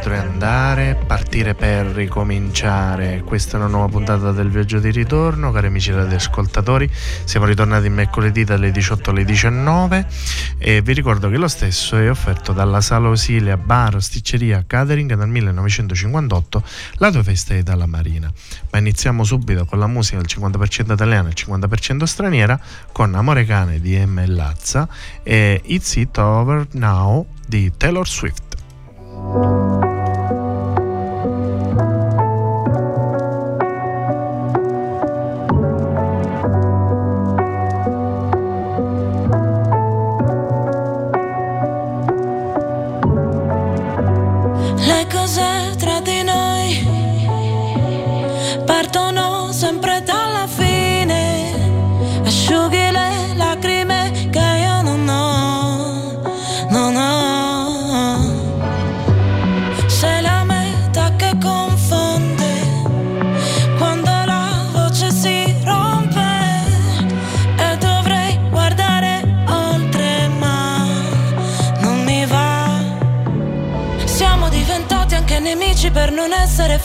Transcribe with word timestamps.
indietro 0.00 0.14
e 0.14 0.16
andare, 0.16 0.98
partire 1.06 1.54
per 1.54 1.86
ricominciare. 1.86 3.22
Questa 3.22 3.56
è 3.56 3.60
una 3.60 3.68
nuova 3.68 3.88
puntata 3.88 4.32
del 4.32 4.48
viaggio 4.48 4.78
di 4.78 4.90
ritorno, 4.90 5.52
cari 5.52 5.66
amici 5.66 5.92
radioascoltatori. 5.92 6.90
Siamo 7.24 7.44
ritornati 7.44 7.88
mercoledì 7.90 8.44
dalle 8.44 8.70
18 8.70 9.10
alle 9.10 9.24
19 9.24 10.06
e 10.58 10.80
vi 10.80 10.92
ricordo 10.94 11.28
che 11.28 11.36
lo 11.36 11.48
stesso 11.48 11.98
è 11.98 12.08
offerto 12.08 12.52
dalla 12.52 12.80
Sala 12.80 13.08
Osilia 13.08 13.58
Bar 13.58 14.02
Sticceria 14.02 14.64
Catering 14.66 15.14
dal 15.14 15.28
1958, 15.28 16.62
la 16.94 17.10
tua 17.10 17.22
festa 17.22 17.54
è 17.54 17.62
dalla 17.62 17.86
Marina. 17.86 18.32
Ma 18.70 18.78
iniziamo 18.78 19.22
subito 19.22 19.66
con 19.66 19.78
la 19.78 19.86
musica 19.86 20.18
al 20.18 20.26
50% 20.26 20.92
italiana 20.92 21.28
e 21.28 21.32
al 21.32 21.58
50% 21.58 22.04
straniera 22.04 22.58
con 22.92 23.14
Amore 23.14 23.44
Cane 23.44 23.80
di 23.80 23.98
M. 23.98 24.24
Lazza 24.26 24.88
e 25.22 25.60
It's 25.64 25.94
It 25.96 26.16
Over 26.16 26.68
Now 26.72 27.26
di 27.46 27.70
Taylor 27.76 28.08
Swift. 28.08 29.79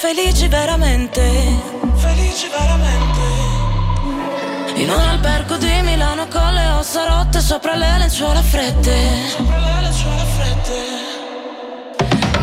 Felici 0.06 0.48
veramente. 0.48 1.22
Felici 1.96 2.48
veramente. 2.50 3.24
In 4.76 4.90
un 4.92 5.00
albergo 5.00 5.58
di 5.58 5.82
Milano 5.82 6.28
con 6.28 6.54
le 6.54 6.68
ossa 6.78 7.06
rotte 7.08 7.42
sopra 7.42 7.74
le 7.74 7.98
lenzuola 7.98 8.44
fredde. 8.44 8.98
Sopra 9.30 9.58
le 9.58 9.82
lenzuola 9.82 10.26
fredde. 10.36 10.80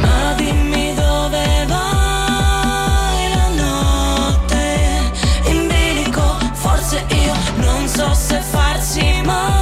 Ma 0.00 0.32
dimmi 0.34 0.94
dove 0.94 1.64
vai 1.68 3.28
la 3.36 3.48
notte. 3.62 5.12
In 5.44 5.68
bilico, 5.68 6.38
forse 6.54 7.04
io 7.10 7.34
non 7.56 7.86
so 7.86 8.12
se 8.12 8.40
farsi 8.40 9.22
male. 9.24 9.61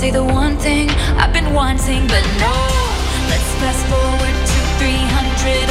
say 0.00 0.10
the 0.10 0.24
one 0.24 0.56
thing 0.56 0.88
I've 1.20 1.30
been 1.30 1.52
wanting, 1.52 2.08
but 2.08 2.24
no. 2.40 2.56
Let's 3.28 3.50
fast 3.60 3.84
forward 3.92 4.36
to 4.48 4.58
300 4.80 4.96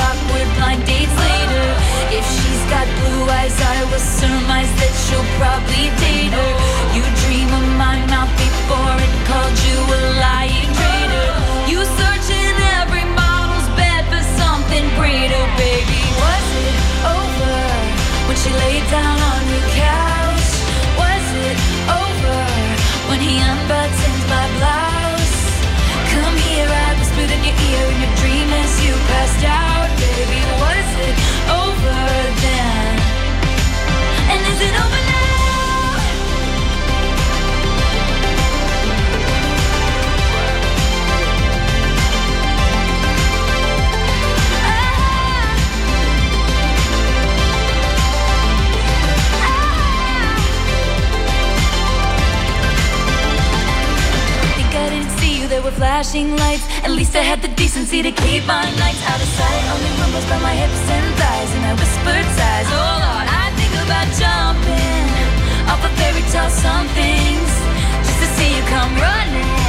awkward 0.06 0.50
blind 0.54 0.86
dates 0.86 1.18
later. 1.18 1.66
If 2.14 2.22
she's 2.38 2.64
got 2.70 2.86
blue 3.02 3.26
eyes, 3.26 3.58
I 3.58 3.90
will 3.90 4.06
surmise 4.22 4.70
that 4.82 4.94
she'll 5.02 5.30
probably 5.42 5.90
date 5.98 6.30
her. 6.30 6.52
You 6.94 7.02
dream 7.26 7.50
of 7.58 7.66
my 7.82 7.98
mouth 8.14 8.30
before 8.38 8.96
it 9.02 9.14
called 9.26 9.58
you 9.66 9.78
a 9.98 10.02
lying 10.22 10.70
traitor. 10.78 11.30
You 11.66 11.82
search 11.98 12.30
in 12.30 12.54
every 12.78 13.10
model's 13.18 13.66
bed 13.74 14.06
for 14.14 14.22
something 14.38 14.86
greater, 14.94 15.44
baby. 15.58 16.02
Was 16.22 16.48
it 16.70 16.78
over 17.18 17.58
when 18.30 18.38
she 18.38 18.54
laid 18.62 18.86
down 18.94 19.18
on 19.34 19.42
your 19.50 19.66
couch? 19.74 20.50
Was 21.02 21.26
it 21.50 21.58
over 21.98 22.38
when 23.10 23.20
he 23.26 23.42
unbuttoned 23.42 24.19
your 27.28 27.56
ear 27.56 27.86
in 27.92 28.02
your 28.02 28.16
dream 28.16 28.50
as 28.64 28.86
you 28.86 28.94
passed 29.12 29.44
out, 29.44 29.90
baby. 30.00 30.40
Was 30.64 30.90
it 31.08 31.16
over 31.52 32.00
then? 32.44 32.96
And 34.32 34.42
is 34.48 34.62
it 34.62 34.74
over 34.80 35.02
now? 35.12 35.19
Flashing 55.80 56.36
lights. 56.36 56.68
At 56.84 56.92
least 56.92 57.16
I 57.16 57.24
had 57.24 57.42
the 57.42 57.48
decency 57.56 58.04
to 58.04 58.12
keep 58.12 58.44
my 58.46 58.68
nights 58.84 59.00
out 59.08 59.16
of 59.16 59.30
sight. 59.40 59.64
Only 59.72 59.92
rumbles 59.96 60.28
by 60.28 60.40
my 60.44 60.52
hips 60.52 60.84
and 60.92 61.08
thighs, 61.16 61.52
and 61.56 61.64
I 61.72 61.74
whispered 61.80 62.28
sighs. 62.36 62.68
Oh 62.68 62.96
Lord, 63.08 63.28
I 63.44 63.46
think 63.56 63.74
about 63.88 64.08
jumping 64.20 65.08
off 65.72 65.80
a 65.88 65.92
fairy 65.96 66.26
tale 66.36 66.52
somethings 66.52 67.52
just 68.04 68.20
to 68.20 68.28
see 68.36 68.50
you 68.60 68.64
come 68.68 68.92
running, 69.00 69.40
running, 69.40 69.69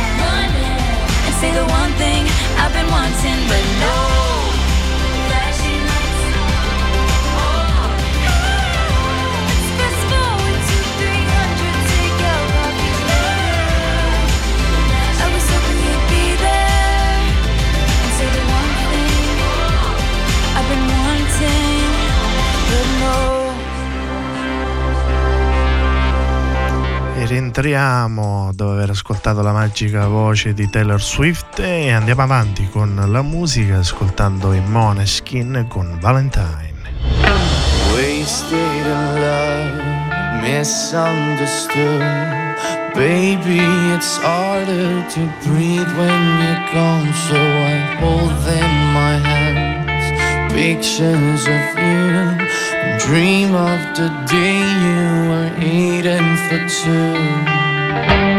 rientriamo 27.60 28.52
dopo 28.54 28.72
aver 28.72 28.90
ascoltato 28.90 29.42
la 29.42 29.52
magica 29.52 30.06
voce 30.06 30.54
di 30.54 30.70
Taylor 30.70 31.00
Swift 31.00 31.58
e 31.58 31.90
andiamo 31.90 32.22
avanti 32.22 32.66
con 32.70 32.94
la 33.06 33.22
musica 33.22 33.78
ascoltando 33.78 34.54
i 34.54 34.60
Moneskin 34.60 35.66
con 35.68 35.98
Valentine. 36.00 36.72
Wasted 37.92 38.86
in 38.86 39.14
love, 39.20 39.82
misunderstood. 40.40 42.00
Baby, 42.94 43.60
it's 43.94 44.16
harder 44.22 45.04
to 45.08 45.20
breathe 45.44 45.90
when 45.96 46.38
you're 46.40 46.72
gone, 46.72 47.12
so 47.12 47.36
I 47.36 47.96
hold 48.00 48.46
in 48.48 48.92
my 48.92 49.18
hands 49.18 50.50
pictures 50.52 51.46
of 51.46 51.78
you. 51.78 52.19
Dream 52.98 53.54
of 53.54 53.80
the 53.96 54.08
day 54.30 54.60
you 54.84 55.30
were 55.30 55.52
eating 55.60 56.28
for 56.46 56.60
two. 56.68 58.29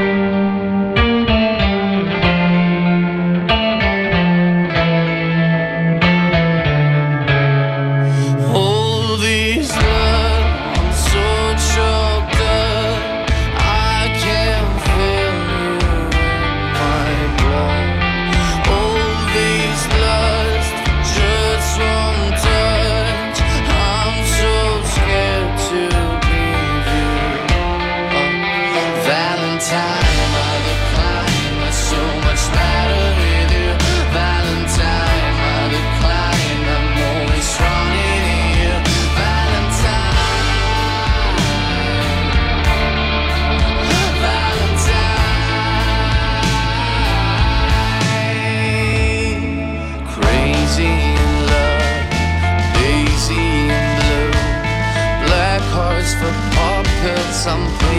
some 57.42 57.91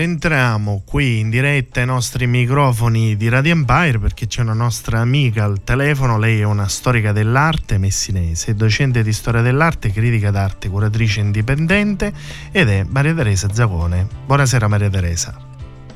rientriamo 0.00 0.80
qui 0.86 1.18
in 1.18 1.28
diretta 1.28 1.80
ai 1.80 1.86
nostri 1.86 2.26
microfoni 2.26 3.18
di 3.18 3.28
Radio 3.28 3.52
Empire 3.52 3.98
perché 3.98 4.26
c'è 4.26 4.40
una 4.40 4.54
nostra 4.54 5.00
amica 5.00 5.44
al 5.44 5.62
telefono, 5.62 6.18
lei 6.18 6.40
è 6.40 6.44
una 6.44 6.68
storica 6.68 7.12
dell'arte 7.12 7.76
messinese, 7.76 8.54
docente 8.54 9.02
di 9.02 9.12
storia 9.12 9.42
dell'arte, 9.42 9.92
critica 9.92 10.30
d'arte, 10.30 10.70
curatrice 10.70 11.20
indipendente 11.20 12.14
ed 12.50 12.70
è 12.70 12.82
Maria 12.88 13.12
Teresa 13.12 13.52
Zagone. 13.52 14.06
Buonasera 14.24 14.68
Maria 14.68 14.88
Teresa. 14.88 15.49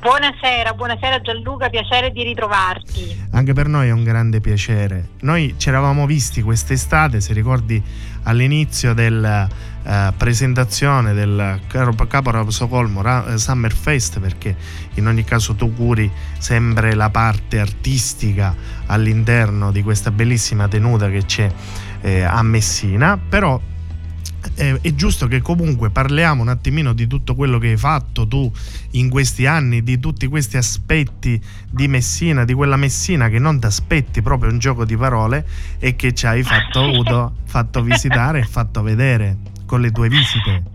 Buonasera, 0.05 0.73
buonasera 0.73 1.19
Gianluca, 1.21 1.67
piacere 1.69 2.11
di 2.11 2.21
ritrovarti. 2.21 3.25
Anche 3.31 3.53
per 3.53 3.67
noi 3.67 3.87
è 3.87 3.91
un 3.91 4.03
grande 4.03 4.39
piacere. 4.39 5.09
Noi 5.21 5.55
ci 5.57 5.69
eravamo 5.69 6.05
visti 6.05 6.43
quest'estate, 6.43 7.19
se 7.19 7.33
ricordi 7.33 7.81
all'inizio 8.21 8.93
della 8.93 9.47
eh, 9.83 10.13
presentazione 10.15 11.13
del 11.13 11.59
Capo 11.67 12.29
Raposocolmo 12.29 13.01
eh, 13.25 13.39
Summer 13.39 13.73
Fest, 13.73 14.19
perché 14.19 14.55
in 14.93 15.07
ogni 15.07 15.23
caso 15.23 15.55
tu 15.55 15.73
curi 15.73 16.11
sempre 16.37 16.93
la 16.93 17.09
parte 17.09 17.59
artistica 17.59 18.55
all'interno 18.85 19.71
di 19.71 19.81
questa 19.81 20.11
bellissima 20.11 20.67
tenuta 20.67 21.09
che 21.09 21.25
c'è 21.25 21.51
eh, 22.01 22.21
a 22.21 22.43
Messina, 22.43 23.17
però 23.17 23.59
eh, 24.55 24.79
è 24.81 24.93
giusto 24.95 25.27
che 25.27 25.41
comunque 25.41 25.89
parliamo 25.89 26.41
un 26.41 26.49
attimino 26.49 26.93
di 26.93 27.07
tutto 27.07 27.35
quello 27.35 27.57
che 27.59 27.69
hai 27.69 27.77
fatto 27.77 28.27
tu 28.27 28.51
in 28.91 29.09
questi 29.09 29.45
anni, 29.45 29.83
di 29.83 29.99
tutti 29.99 30.27
questi 30.27 30.57
aspetti 30.57 31.41
di 31.69 31.87
Messina, 31.87 32.45
di 32.45 32.53
quella 32.53 32.77
Messina 32.77 33.29
che 33.29 33.39
non 33.39 33.59
ti 33.59 33.65
aspetti 33.65 34.21
proprio 34.21 34.51
un 34.51 34.59
gioco 34.59 34.85
di 34.85 34.95
parole 34.97 35.45
e 35.79 35.95
che 35.95 36.13
ci 36.13 36.25
hai 36.25 36.43
fatto, 36.43 36.79
avuto, 36.83 37.35
fatto 37.45 37.81
visitare 37.81 38.39
e 38.39 38.43
fatto 38.43 38.81
vedere 38.81 39.37
con 39.65 39.81
le 39.81 39.91
tue 39.91 40.09
visite. 40.09 40.74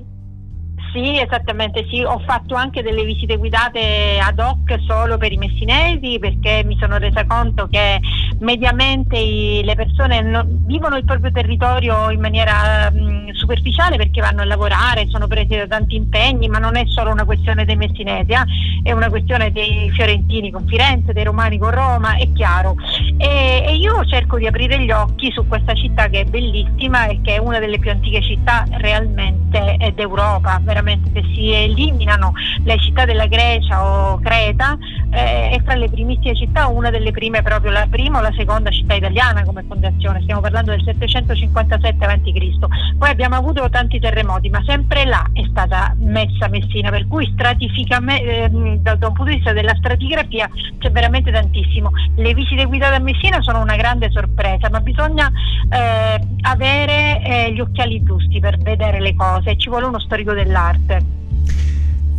Sì, 0.92 1.20
esattamente, 1.20 1.87
sì. 1.88 2.02
ho 2.02 2.18
fatto 2.26 2.56
anche 2.56 2.82
delle 2.82 3.04
visite 3.04 3.37
guidate 3.37 4.18
ad 4.20 4.40
hoc 4.40 4.76
solo 4.87 5.18
per 5.18 5.30
i 5.30 5.37
messinesi 5.37 6.18
perché 6.18 6.64
mi 6.64 6.76
sono 6.80 6.99
resa 6.99 7.25
conto 7.26 7.68
che 7.70 8.00
mediamente 8.40 9.16
i, 9.16 9.62
le 9.62 9.76
persone 9.76 10.20
non, 10.20 10.64
vivono 10.66 10.97
il 10.97 11.04
proprio 11.04 11.30
territorio 11.30 12.11
in 12.11 12.18
maniera 12.18 12.90
mh, 12.90 13.30
superficiale 13.35 13.97
perché 13.97 14.20
vanno 14.20 14.42
a 14.42 14.44
lavorare, 14.44 15.06
sono 15.09 15.28
presi 15.28 15.56
da 15.56 15.68
tanti 15.68 15.94
impegni, 15.94 16.49
ma 16.49 16.59
non 16.59 16.76
è 16.76 16.82
solo 16.87 17.12
una 17.12 17.25
questione 17.25 17.64
dei 17.64 17.76
messinesi, 17.76 18.32
eh? 18.32 18.42
è 18.82 18.90
una 18.90 19.11
questione 19.11 19.52
dei 19.52 19.90
fiorentini 19.92 20.50
con 20.50 20.66
Firenze, 20.66 21.12
dei 21.12 21.25
romani 21.25 21.59
con 21.59 21.70
Roma, 21.70 22.16
è 22.16 22.32
chiaro. 22.32 22.75
E, 23.16 23.64
e 23.64 23.76
io 23.76 24.04
cerco 24.06 24.38
di 24.38 24.47
aprire 24.49 24.80
gli 24.80 24.90
occhi 24.90 25.30
su 25.30 25.47
questa 25.47 25.75
città 25.75 26.09
che 26.09 26.23
è 26.23 26.25
bellissima 26.25 27.06
e 27.06 27.20
che 27.23 27.37
è 27.37 27.38
una 27.38 27.61
delle 27.61 27.78
più 27.78 27.90
antiche 27.92 28.23
città 28.23 28.64
realmente 28.73 29.92
d'Europa, 29.94 30.59
veramente 30.62 30.79
veramente 30.80 31.10
se 31.12 31.34
si 31.34 31.52
eliminano 31.52 32.32
le 32.64 32.78
città 32.78 33.04
della 33.04 33.26
Grecia 33.26 33.84
o 33.84 34.18
Creta 34.18 34.76
eh, 35.10 35.50
è 35.50 35.62
fra 35.62 35.75
le 35.75 35.88
primissime 35.88 36.34
città 36.34 36.66
una 36.66 36.90
delle 36.90 37.10
prime 37.10 37.42
proprio 37.42 37.70
la 37.70 37.87
prima 37.88 38.18
o 38.18 38.22
la 38.22 38.32
seconda 38.37 38.70
città 38.70 38.94
italiana 38.94 39.44
come 39.44 39.64
fondazione. 39.66 40.20
Stiamo 40.22 40.40
parlando 40.40 40.70
del 40.70 40.82
757 40.82 42.04
a.C. 42.04 42.96
poi 42.96 43.08
abbiamo 43.08 43.37
avuto 43.37 43.68
tanti 43.68 43.99
terremoti 43.99 44.49
ma 44.49 44.62
sempre 44.66 45.04
là 45.04 45.25
è 45.32 45.42
stata 45.50 45.94
messa 45.99 46.49
Messina 46.49 46.90
per 46.90 47.06
cui 47.06 47.25
eh, 47.26 48.49
da, 48.80 48.94
da, 48.94 49.06
un 49.06 49.12
punto 49.12 49.30
di 49.30 49.37
vista 49.37 49.52
della 49.52 49.75
stratigrafia 49.76 50.49
c'è 50.78 50.90
veramente 50.90 51.30
tantissimo. 51.30 51.90
Le 52.16 52.34
visite 52.34 52.64
guidate 52.64 52.96
a 52.96 53.00
Messina 53.00 53.40
sono 53.42 53.60
una 53.60 53.76
grande 53.76 54.10
sorpresa 54.10 54.68
ma 54.70 54.80
bisogna 54.80 55.30
eh, 55.70 56.20
avere 56.42 57.22
eh, 57.22 57.52
gli 57.52 57.60
occhiali 57.60 58.02
giusti 58.02 58.40
per 58.40 58.58
vedere 58.58 59.00
le 59.00 59.14
cose. 59.14 59.56
Ci 59.56 59.68
vuole 59.68 59.87
uno 59.87 59.99
storico 59.99 60.32
dell'arte 60.32 60.69
parte. 60.70 61.18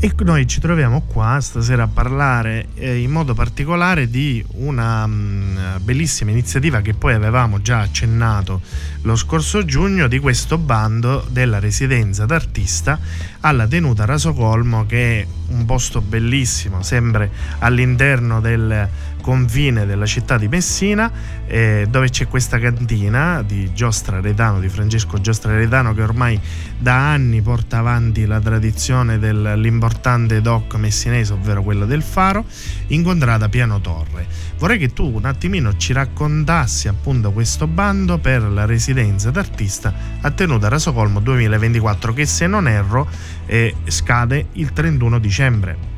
E 0.04 0.12
noi 0.24 0.48
ci 0.48 0.60
troviamo 0.60 1.02
qua 1.02 1.40
stasera 1.42 1.84
a 1.84 1.88
parlare 1.88 2.70
eh, 2.74 3.02
in 3.02 3.12
modo 3.12 3.36
particolare 3.36 4.10
di 4.10 4.44
una 4.54 5.06
mh, 5.06 5.14
mm, 5.14 5.58
bellissima 5.82 6.32
iniziativa 6.32 6.82
che 6.82 6.96
poi 6.96 7.14
avevamo 7.14 7.62
già 7.62 7.82
accennato 7.82 8.62
lo 9.04 9.16
scorso 9.16 9.64
giugno 9.64 10.08
di 10.08 10.18
questo 10.18 10.58
bando 10.58 11.24
della 11.30 11.60
residenza 11.60 12.26
d'artista 12.26 13.00
alla 13.42 13.68
tenuta 13.68 14.06
Rasocolmo 14.06 14.88
che 14.88 15.22
è 15.22 15.28
un 15.50 15.66
posto 15.66 16.02
bellissimo, 16.02 16.82
sempre 16.82 17.30
all'interno 17.60 18.42
del 18.42 18.90
confine 19.22 19.86
della 19.86 20.06
città 20.06 20.38
di 20.38 20.48
Messina 20.48 21.12
eh, 21.48 21.88
dove 21.90 22.10
c'è 22.10 22.28
questa 22.28 22.60
cantina 22.60 23.42
di 23.42 23.72
Giostra 23.74 24.20
Redano, 24.20 24.60
di 24.60 24.68
Francesco 24.68 25.22
Giostra 25.22 25.56
Redano 25.56 25.94
che 25.94 26.02
ormai 26.02 26.40
da 26.78 27.12
anni 27.12 27.42
porta 27.42 27.78
avanti 27.78 28.26
la 28.26 28.40
tradizione 28.40 29.20
dell'importante 29.20 30.42
doc 30.42 30.76
messinese, 30.76 31.34
ovvero 31.34 31.64
quella 31.64 31.86
del 31.86 32.02
faro, 32.02 32.46
incontrata 32.88 33.50
Piano 33.50 33.80
Torre. 33.80 34.26
Vorrei 34.58 34.78
che 34.78 34.94
tu 34.94 35.10
un 35.14 35.26
attimino 35.26 35.78
ci 35.78 35.94
raccontassi 35.94 36.88
appunto 36.88 37.32
questo 37.32 37.68
bando 37.68 38.18
per 38.18 38.42
la 38.42 38.66
residenza 38.66 39.32
d'artista 39.32 39.94
a 40.22 40.32
tenuta 40.32 40.68
Rasocolmo 40.68 41.20
2024 41.20 42.14
che 42.14 42.26
se 42.26 42.48
non 42.48 42.68
erro 42.68 43.08
eh, 43.46 43.76
scade 43.86 44.48
il 44.54 44.74
31 44.74 45.20
dicembre. 45.20 45.91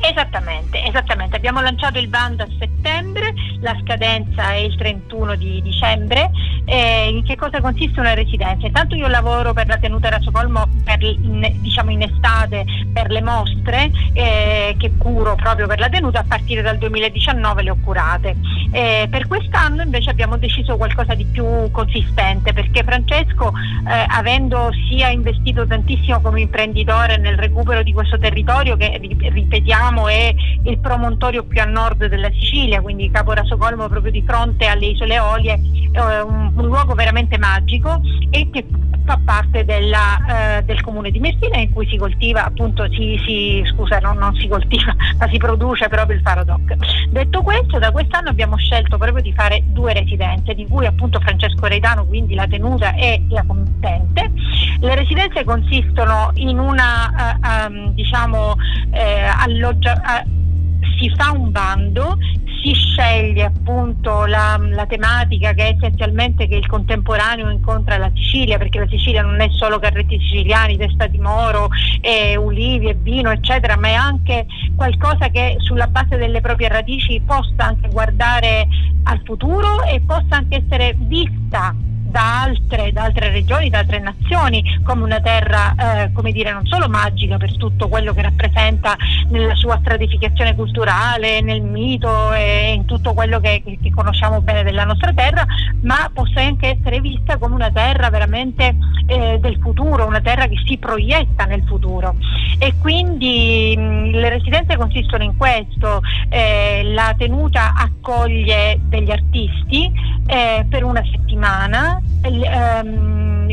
Esattamente, 0.00 0.84
esattamente, 0.84 1.36
abbiamo 1.36 1.60
lanciato 1.60 1.98
il 1.98 2.08
bando 2.08 2.42
a 2.42 2.48
settembre, 2.58 3.32
la 3.60 3.76
scadenza 3.82 4.50
è 4.50 4.56
il 4.56 4.76
31 4.76 5.34
di 5.36 5.62
dicembre. 5.62 6.30
Eh, 6.66 7.08
in 7.10 7.24
che 7.24 7.36
cosa 7.36 7.60
consiste 7.60 8.00
una 8.00 8.14
residenza? 8.14 8.66
Intanto 8.66 8.96
io 8.96 9.06
lavoro 9.06 9.52
per 9.52 9.66
la 9.66 9.76
tenuta 9.76 10.08
Rasocolmo 10.08 10.66
per, 10.82 11.02
in, 11.02 11.58
diciamo 11.60 11.90
in 11.90 12.02
estate 12.02 12.64
per 12.92 13.10
le 13.10 13.22
mostre 13.22 13.90
eh, 14.12 14.74
che 14.78 14.92
curo 14.98 15.34
proprio 15.36 15.66
per 15.66 15.78
la 15.78 15.88
tenuta, 15.88 16.20
a 16.20 16.24
partire 16.26 16.62
dal 16.62 16.78
2019 16.78 17.62
le 17.62 17.70
ho 17.70 17.76
curate. 17.82 18.36
Eh, 18.72 19.06
per 19.10 19.26
quest'anno 19.26 19.82
invece 19.82 20.10
abbiamo 20.10 20.36
deciso 20.36 20.76
qualcosa 20.76 21.14
di 21.14 21.24
più 21.24 21.70
consistente 21.70 22.52
perché 22.52 22.82
Francesco, 22.82 23.52
eh, 23.88 24.04
avendo 24.08 24.70
sia 24.88 25.08
investito 25.08 25.66
tantissimo 25.66 26.20
come 26.20 26.40
imprenditore 26.40 27.16
nel 27.16 27.36
recupero 27.36 27.82
di 27.82 27.92
questo 27.92 28.18
territorio 28.18 28.76
che 28.76 28.98
ripetiamo 29.00 29.93
diciamo, 29.94 30.08
è 30.08 30.34
il 30.64 30.78
promontorio 30.78 31.44
più 31.44 31.60
a 31.60 31.64
nord 31.64 32.06
della 32.06 32.30
Sicilia, 32.32 32.80
quindi 32.80 33.10
Capo 33.10 33.32
Rasocolmo 33.32 33.88
proprio 33.88 34.10
di 34.10 34.22
fronte 34.26 34.66
alle 34.66 34.86
isole 34.86 35.18
Olie, 35.18 35.60
eh, 35.92 36.20
un, 36.20 36.52
un 36.54 36.66
luogo 36.66 36.94
veramente 36.94 37.38
magico 37.38 38.00
e 38.30 38.50
che 38.50 38.66
fa 39.04 39.18
parte 39.22 39.64
della, 39.64 40.58
eh, 40.58 40.62
del 40.64 40.80
comune 40.80 41.10
di 41.10 41.20
Messina 41.20 41.58
in 41.58 41.70
cui 41.72 41.86
si 41.88 41.96
coltiva 41.96 42.44
appunto 42.44 42.88
si, 42.90 43.20
si 43.24 43.62
scusa 43.66 43.98
non, 43.98 44.16
non, 44.16 44.34
si 44.34 44.48
coltiva 44.48 44.94
ma 45.18 45.28
si 45.28 45.36
produce 45.36 45.88
proprio 45.88 46.16
il 46.16 46.22
faro 46.22 46.44
doc. 46.44 46.74
Detto 47.10 47.42
questo 47.42 47.78
da 47.78 47.92
quest'anno 47.92 48.30
abbiamo 48.30 48.56
scelto 48.56 48.96
proprio 48.96 49.22
di 49.22 49.32
fare 49.32 49.62
due 49.66 49.92
residenze 49.92 50.54
di 50.54 50.66
cui 50.66 50.86
appunto 50.86 51.20
Francesco 51.20 51.66
Reitano 51.66 52.06
quindi 52.06 52.34
la 52.34 52.46
tenuta 52.46 52.94
e 52.94 53.22
la 53.28 53.44
committente. 53.46 54.32
Le 54.80 54.94
residenze 54.94 55.44
consistono 55.44 56.30
in 56.34 56.58
una 56.58 57.38
uh, 57.42 57.66
um, 57.66 57.92
diciamo 57.92 58.54
eh, 58.90 59.28
alloggia 59.36 59.73
uh, 59.80 60.96
si 60.98 61.12
fa 61.16 61.32
un 61.32 61.50
bando 61.50 62.16
si 62.64 62.72
sceglie 62.72 63.44
appunto 63.44 64.24
la, 64.24 64.58
la, 64.58 64.86
tematica 64.86 65.52
che 65.52 65.68
è 65.68 65.74
essenzialmente 65.76 66.48
che 66.48 66.56
il 66.56 66.66
contemporaneo 66.66 67.50
incontra 67.50 67.98
la 67.98 68.10
Sicilia, 68.14 68.56
perché 68.56 68.78
la 68.78 68.88
Sicilia 68.88 69.20
non 69.20 69.38
è 69.42 69.48
solo 69.50 69.78
carretti 69.78 70.18
siciliani, 70.18 70.78
testa 70.78 71.06
di 71.06 71.18
moro, 71.18 71.68
e 72.00 72.36
ulivi 72.36 72.88
e 72.88 72.94
vino, 72.94 73.30
eccetera, 73.30 73.76
ma 73.76 73.88
è 73.88 73.92
anche 73.92 74.46
qualcosa 74.74 75.28
che 75.28 75.56
sulla 75.58 75.88
base 75.88 76.16
delle 76.16 76.40
proprie 76.40 76.68
radici 76.68 77.20
possa 77.24 77.66
anche 77.66 77.90
guardare 77.90 78.66
al 79.04 79.20
futuro 79.24 79.84
e 79.84 80.00
possa 80.00 80.36
anche 80.36 80.64
essere 80.64 80.96
vista 80.96 81.74
da 82.14 82.42
altre, 82.42 82.92
da 82.92 83.02
altre, 83.02 83.32
regioni, 83.32 83.68
da 83.70 83.80
altre 83.80 83.98
nazioni, 83.98 84.62
come 84.84 85.02
una 85.02 85.20
terra, 85.20 85.74
eh, 85.74 86.12
come 86.12 86.30
dire, 86.30 86.52
non 86.52 86.64
solo 86.64 86.88
magica 86.88 87.38
per 87.38 87.56
tutto 87.56 87.88
quello 87.88 88.12
che 88.12 88.22
rappresenta 88.22 88.94
nella 89.30 89.56
sua 89.56 89.78
stratificazione 89.80 90.54
culturale, 90.54 91.40
nel 91.40 91.62
mito 91.62 92.32
e 92.32 92.72
in 92.72 92.84
tutto 92.84 93.14
quello 93.14 93.40
che, 93.40 93.64
che 93.64 93.90
conosciamo 93.92 94.40
bene 94.42 94.62
della 94.62 94.84
nostra 94.84 95.12
terra, 95.12 95.44
ma 95.82 96.08
possa 96.14 96.40
anche 96.40 96.78
essere 96.78 97.00
vista 97.00 97.36
come 97.36 97.56
una 97.56 97.72
terra 97.72 98.10
veramente 98.10 98.76
eh, 99.06 99.38
del 99.40 99.58
futuro, 99.60 100.06
una 100.06 100.20
terra 100.20 100.46
che 100.46 100.62
si 100.64 100.78
proietta 100.78 101.46
nel 101.46 101.64
futuro. 101.66 102.14
E 102.60 102.74
quindi 102.78 103.74
mh, 103.76 104.10
le 104.10 104.28
residenze 104.28 104.76
consistono 104.76 105.24
in 105.24 105.36
questo, 105.36 106.00
eh, 106.28 106.82
la 106.92 107.12
tenuta 107.18 107.72
accoglie 107.74 108.78
degli 108.84 109.10
artisti 109.10 109.90
eh, 110.26 110.64
per 110.68 110.84
una 110.84 111.02
settimana 111.10 112.00
ehm, 112.22 113.46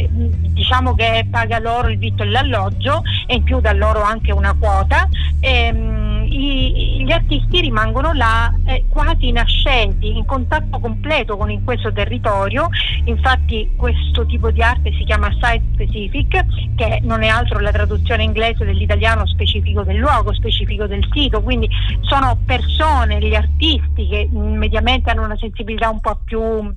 diciamo 0.53 0.93
che 0.95 1.27
paga 1.29 1.59
loro 1.59 1.89
il 1.89 1.97
vitto 1.97 2.23
e 2.23 2.27
l'alloggio 2.27 3.01
e 3.27 3.35
in 3.35 3.43
più 3.43 3.59
dà 3.59 3.73
loro 3.73 4.01
anche 4.01 4.31
una 4.31 4.55
quota. 4.57 5.07
Ehm, 5.39 6.01
gli 6.31 7.11
artisti 7.11 7.59
rimangono 7.59 8.13
là 8.13 8.53
eh, 8.65 8.85
quasi 8.87 9.31
nascenti, 9.31 10.15
in 10.15 10.25
contatto 10.25 10.79
completo 10.79 11.35
con 11.35 11.51
in 11.51 11.63
questo 11.63 11.91
territorio, 11.91 12.69
infatti 13.03 13.71
questo 13.75 14.25
tipo 14.25 14.49
di 14.49 14.61
arte 14.61 14.93
si 14.93 15.03
chiama 15.03 15.29
site 15.31 15.63
specific, 15.73 16.45
che 16.75 16.99
non 17.03 17.23
è 17.23 17.27
altro 17.27 17.59
la 17.59 17.71
traduzione 17.71 18.23
inglese 18.23 18.63
dell'italiano 18.63 19.27
specifico 19.27 19.83
del 19.83 19.97
luogo, 19.97 20.33
specifico 20.33 20.87
del 20.87 21.05
sito, 21.11 21.41
quindi 21.41 21.69
sono 22.01 22.37
persone, 22.45 23.19
gli 23.19 23.35
artisti 23.35 24.07
che 24.07 24.29
mediamente 24.31 25.09
hanno 25.09 25.25
una 25.25 25.37
sensibilità 25.37 25.89
un 25.89 25.99
po' 25.99 26.17
più 26.23 26.73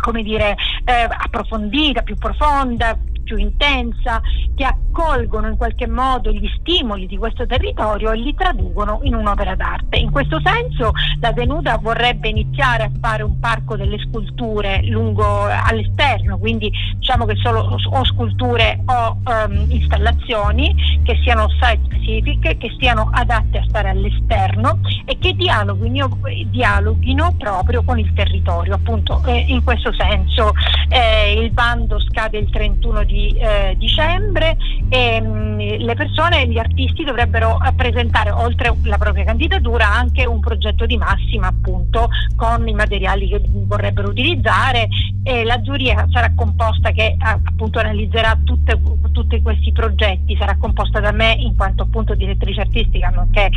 come 0.00 0.22
dire, 0.22 0.56
eh, 0.84 1.08
approfondita, 1.08 2.02
più 2.02 2.16
profonda, 2.16 2.96
più 3.30 3.36
intensa, 3.36 4.20
che 4.56 4.64
accolgono 4.64 5.46
in 5.46 5.56
qualche 5.56 5.86
modo 5.86 6.32
gli 6.32 6.48
stimoli 6.58 7.06
di 7.06 7.16
questo 7.16 7.46
territorio 7.46 8.10
e 8.10 8.16
li 8.16 8.34
traducono 8.34 8.98
in 9.04 9.14
un'opera 9.14 9.54
d'arte. 9.54 9.98
In 9.98 10.10
questo 10.10 10.40
senso 10.42 10.90
la 11.20 11.32
tenuta 11.32 11.78
vorrebbe 11.78 12.28
iniziare 12.28 12.82
a 12.82 12.90
fare 13.00 13.22
un 13.22 13.38
parco 13.38 13.76
delle 13.76 13.98
sculture 13.98 14.80
lungo 14.82 15.44
all'esterno, 15.44 16.38
quindi 16.38 16.72
diciamo 16.96 17.24
che 17.24 17.36
solo 17.36 17.78
o 17.90 18.04
sculture 18.04 18.82
o 18.86 19.16
um, 19.24 19.66
installazioni 19.68 20.89
che 21.10 21.18
siano 21.24 21.48
site 21.48 21.80
specific, 21.86 22.56
che 22.56 22.76
siano 22.78 23.10
adatte 23.12 23.58
a 23.58 23.64
stare 23.68 23.88
all'esterno 23.88 24.78
e 25.04 25.18
che 25.18 25.34
dialoghino, 25.34 26.18
dialoghino 26.46 27.34
proprio 27.36 27.82
con 27.82 27.98
il 27.98 28.12
territorio. 28.12 28.74
Appunto 28.74 29.20
eh, 29.26 29.44
in 29.48 29.64
questo 29.64 29.92
senso 29.92 30.52
eh, 30.88 31.32
il 31.32 31.50
bando 31.50 31.98
scade 31.98 32.38
il 32.38 32.48
31 32.48 33.02
di 33.04 33.36
eh, 33.36 33.74
dicembre 33.76 34.56
e 34.88 35.20
mh, 35.20 35.26
mm, 35.26 35.58
le 35.58 35.94
persone, 35.94 36.46
gli 36.46 36.58
artisti 36.58 37.02
dovrebbero 37.02 37.58
presentare 37.74 38.30
oltre 38.30 38.72
la 38.84 38.98
propria 38.98 39.24
candidatura 39.24 39.92
anche 39.92 40.26
un 40.26 40.38
progetto 40.38 40.86
di 40.86 40.96
massima 40.96 41.48
appunto 41.48 42.08
con 42.36 42.68
i 42.68 42.74
materiali 42.74 43.28
che 43.28 43.42
vorrebbero 43.66 44.10
utilizzare 44.10 44.88
e 45.22 45.44
la 45.44 45.60
giuria 45.60 46.06
sarà 46.10 46.32
composta 46.34 46.92
che 46.92 47.16
appunto 47.18 47.78
analizzerà 47.78 48.38
tutte, 48.42 48.80
tutti 49.12 49.42
questi 49.42 49.72
progetti, 49.72 50.36
sarà 50.38 50.56
composta 50.56 50.99
da 51.00 51.12
me 51.12 51.32
in 51.38 51.56
quanto 51.56 51.84
appunto 51.84 52.14
direttrice 52.14 52.60
artistica, 52.60 53.08
nonché 53.08 53.50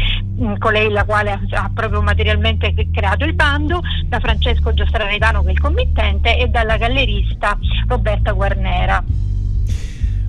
colei 0.58 0.90
la 0.90 1.04
quale 1.04 1.32
ha, 1.32 1.72
proprio 1.74 2.02
materialmente 2.02 2.74
creato 2.92 3.26
il 3.26 3.34
bando, 3.34 3.82
da 4.06 4.20
Francesco 4.20 4.74
Giostraretano 4.74 5.42
che 5.44 5.50
è 5.50 5.52
il 5.52 5.60
committente 5.60 6.38
e 6.38 6.48
dalla 6.48 6.78
gallerista 6.78 7.58
Roberta 7.88 8.32
Guarnera. 8.32 9.04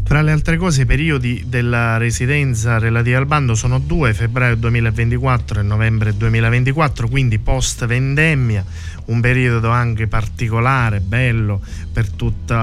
Tra 0.05 0.21
le 0.21 0.33
altre 0.33 0.59
cose 0.59 0.83
i 0.83 0.87
periodi 0.87 1.45
della 1.47 1.97
residenza 1.97 2.79
relativi 2.79 3.15
al 3.15 3.25
bando 3.25 3.55
sono 3.55 3.79
due, 3.79 4.13
febbraio 4.13 4.55
2024 4.57 5.61
e 5.61 5.63
novembre 5.63 6.15
2024, 6.15 7.09
quindi 7.09 7.39
post 7.39 7.87
vendemmia 7.87 8.63
un 9.07 9.21
periodo 9.21 9.71
anche 9.71 10.07
particolare, 10.07 11.01
bello 11.01 11.61
per 11.93 12.11
tutto 12.11 12.55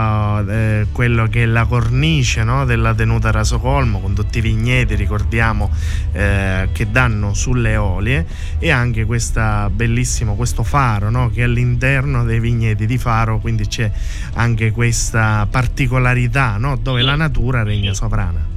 eh, 0.47 0.87
quello 0.91 1.27
che 1.27 1.43
è 1.43 1.45
la 1.45 1.65
cornice 1.65 2.43
no, 2.43 2.65
della 2.65 2.93
tenuta 2.93 3.31
Rasocolmo 3.31 3.99
con 3.99 4.13
tutti 4.13 4.39
i 4.39 4.41
vigneti, 4.41 4.95
ricordiamo, 4.95 5.69
eh, 6.11 6.69
che 6.71 6.91
danno 6.91 7.33
sulle 7.33 7.77
olie 7.77 8.25
e 8.59 8.71
anche 8.71 9.05
questa 9.05 9.69
bellissimo 9.69 10.35
questo 10.35 10.63
faro 10.63 11.09
no, 11.09 11.29
che 11.29 11.41
è 11.41 11.43
all'interno 11.43 12.23
dei 12.23 12.39
vigneti 12.39 12.85
di 12.85 12.97
faro, 12.97 13.39
quindi 13.39 13.67
c'è 13.67 13.89
anche 14.33 14.71
questa 14.71 15.47
particolarità 15.49 16.57
no, 16.57 16.75
dove 16.75 17.01
la 17.01 17.15
natura 17.15 17.63
regna 17.63 17.93
sovrana. 17.93 18.50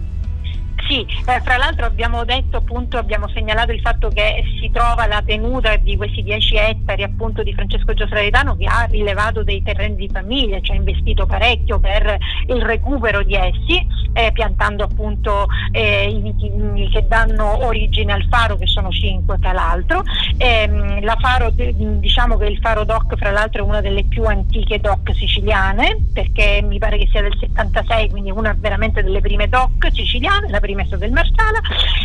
Sì, 0.89 1.01
eh, 1.01 1.41
fra 1.41 1.57
l'altro 1.57 1.87
abbiamo 1.87 2.25
detto 2.25 2.59
appunto, 2.59 2.99
abbiamo 2.99 3.27
segnalato 3.29 3.73
il 3.73 3.81
fatto 3.81 4.09
che 4.09 4.43
si 4.61 4.71
trova 4.71 5.07
la 5.07 5.23
tenuta 5.25 5.77
di 5.77 5.97
questi 5.97 6.23
10 6.23 6.57
ettari 6.57 7.03
appunto 7.03 7.43
di 7.43 7.55
Francesco 7.55 7.95
Giosraetano 7.95 8.55
che 8.57 8.67
ha 8.67 8.87
rilevato 8.91 9.43
dei 9.43 9.63
terreni 9.63 9.97
di 9.97 10.11
famiglia, 10.13 10.61
ci 10.61 10.73
ha 10.73 10.75
investito 10.75 11.25
parecchio 11.25 11.79
per 11.79 12.19
il 12.49 12.63
recupero 12.63 13.23
di 13.23 13.35
essi, 13.35 13.87
eh, 14.13 14.31
piantando 14.33 14.85
appunto 14.85 15.47
eh, 15.73 16.09
i 16.09 16.21
vitigni 16.21 16.91
che 16.91 17.07
danno 17.07 17.65
origine 17.65 18.13
al 18.13 18.27
faro 18.29 18.57
che 18.57 18.67
sono 18.67 18.91
5 18.91 19.39
tra 19.41 19.53
l'altro. 19.53 20.03
Ehm, 20.37 21.01
faro, 21.25 21.51
diciamo 21.51 22.37
che 22.37 22.47
il 22.47 22.59
faro 22.59 22.85
DOC 22.85 23.17
fra 23.17 23.31
l'altro 23.31 23.65
è 23.65 23.67
una 23.67 23.81
delle 23.81 24.05
più 24.05 24.25
antiche 24.25 24.79
DOC 24.79 25.15
siciliane 25.15 25.97
perché 26.13 26.61
mi 26.63 26.79
pare 26.79 26.99
che 26.99 27.09
sia 27.11 27.23
del 27.23 27.35
76, 27.39 28.11
quindi 28.11 28.31
una 28.31 28.55
veramente 28.59 29.03
delle 29.03 29.21
prime 29.21 29.49
DOC 29.49 29.89
siciliane, 29.91 30.51
la 30.51 30.61
prima 30.61 30.74
rimesso 30.75 30.97
del 30.97 31.13
Marsala. 31.13 31.61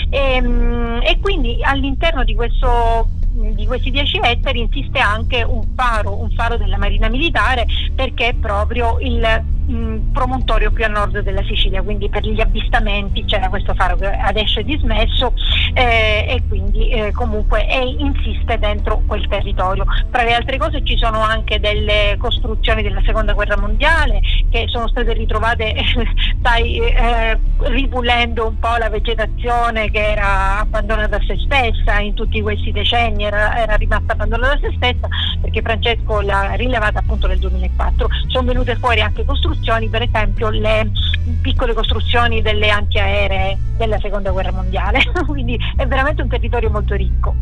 E, 0.10 0.18
ehm, 0.36 1.02
e 1.04 1.20
quindi 1.20 1.58
all'interno 1.62 2.24
di 2.24 2.36
questo 2.36 3.08
di 3.32 3.66
questi 3.66 3.92
10 3.92 4.20
ettari 4.24 4.60
insiste 4.60 5.00
anche 5.00 5.44
un 5.44 5.62
faro, 5.76 6.20
un 6.20 6.30
faro 6.32 6.58
della 6.58 6.78
Marina 6.78 7.08
Militare 7.10 7.66
perché 7.96 8.36
proprio 8.40 8.98
il 9.00 9.58
promontorio 10.12 10.72
più 10.72 10.84
a 10.84 10.88
nord 10.88 11.20
della 11.20 11.44
Sicilia, 11.44 11.82
quindi 11.82 12.10
per 12.10 12.26
gli 12.26 12.42
avvistamenti 12.42 13.24
c'era 13.26 13.50
questo 13.50 13.74
faro 13.76 13.96
che 13.96 14.08
adesso 14.08 14.60
è 14.60 14.64
dismesso 14.64 15.34
eh, 15.74 16.26
e 16.28 16.42
quindi 16.48 16.90
eh, 16.90 17.12
comunque 17.12 17.66
è, 17.66 17.80
insiste 17.80 18.58
dentro 18.58 19.04
quel 19.06 19.28
territorio. 19.28 19.86
Tra 20.10 20.24
le 20.24 20.34
altre 20.34 20.58
cose 20.58 20.84
ci 20.84 20.98
sono 20.98 21.22
anche 21.22 21.60
delle 21.60 22.16
costruzioni 22.18 22.82
della 22.82 23.02
seconda 23.06 23.34
guerra 23.34 23.58
mondiale 23.58 24.22
che 24.50 24.66
sono 24.70 24.88
state 24.88 25.14
ritrovate 25.14 25.76
stai, 26.40 26.80
eh, 26.80 27.40
ripulendo 27.60 28.48
un 28.48 28.60
po' 28.60 28.76
la 28.78 28.90
vegetazione 28.90 29.92
che 29.92 30.12
era 30.12 30.60
abbandonata 30.60 31.18
a 31.18 31.22
se 31.28 31.38
stessa 31.46 32.00
in 32.00 32.16
tutti 32.16 32.42
questi 32.42 32.72
decenni, 32.72 33.26
era, 33.26 33.56
era 33.56 33.76
rimasta 33.76 34.14
abbandonata 34.14 34.54
a 34.54 34.60
se 34.62 34.74
stessa 34.76 35.08
perché 35.42 35.62
Francesco 35.62 36.22
l'ha 36.22 36.54
rilevata 36.54 37.00
appunto 37.00 37.28
nel 37.28 37.40
2004. 37.40 38.08
Sono 38.28 38.48
venute 38.48 38.76
fuori 38.76 39.02
anche 39.02 39.24
costruzioni 39.26 39.59
costruzioni, 39.60 39.90
per 39.90 40.02
esempio 40.02 40.50
le 40.50 40.92
piccole 41.42 41.74
costruzioni 41.74 42.42
delle 42.42 42.70
antiaeree 42.70 43.58
della 43.78 44.00
seconda 44.00 44.32
guerra 44.32 44.52
mondiale, 44.52 45.00
quindi 45.28 45.60
è 45.76 45.86
veramente 45.86 46.22
un 46.22 46.30
territorio 46.30 46.70
molto 46.70 46.96
ricco. 46.96 47.36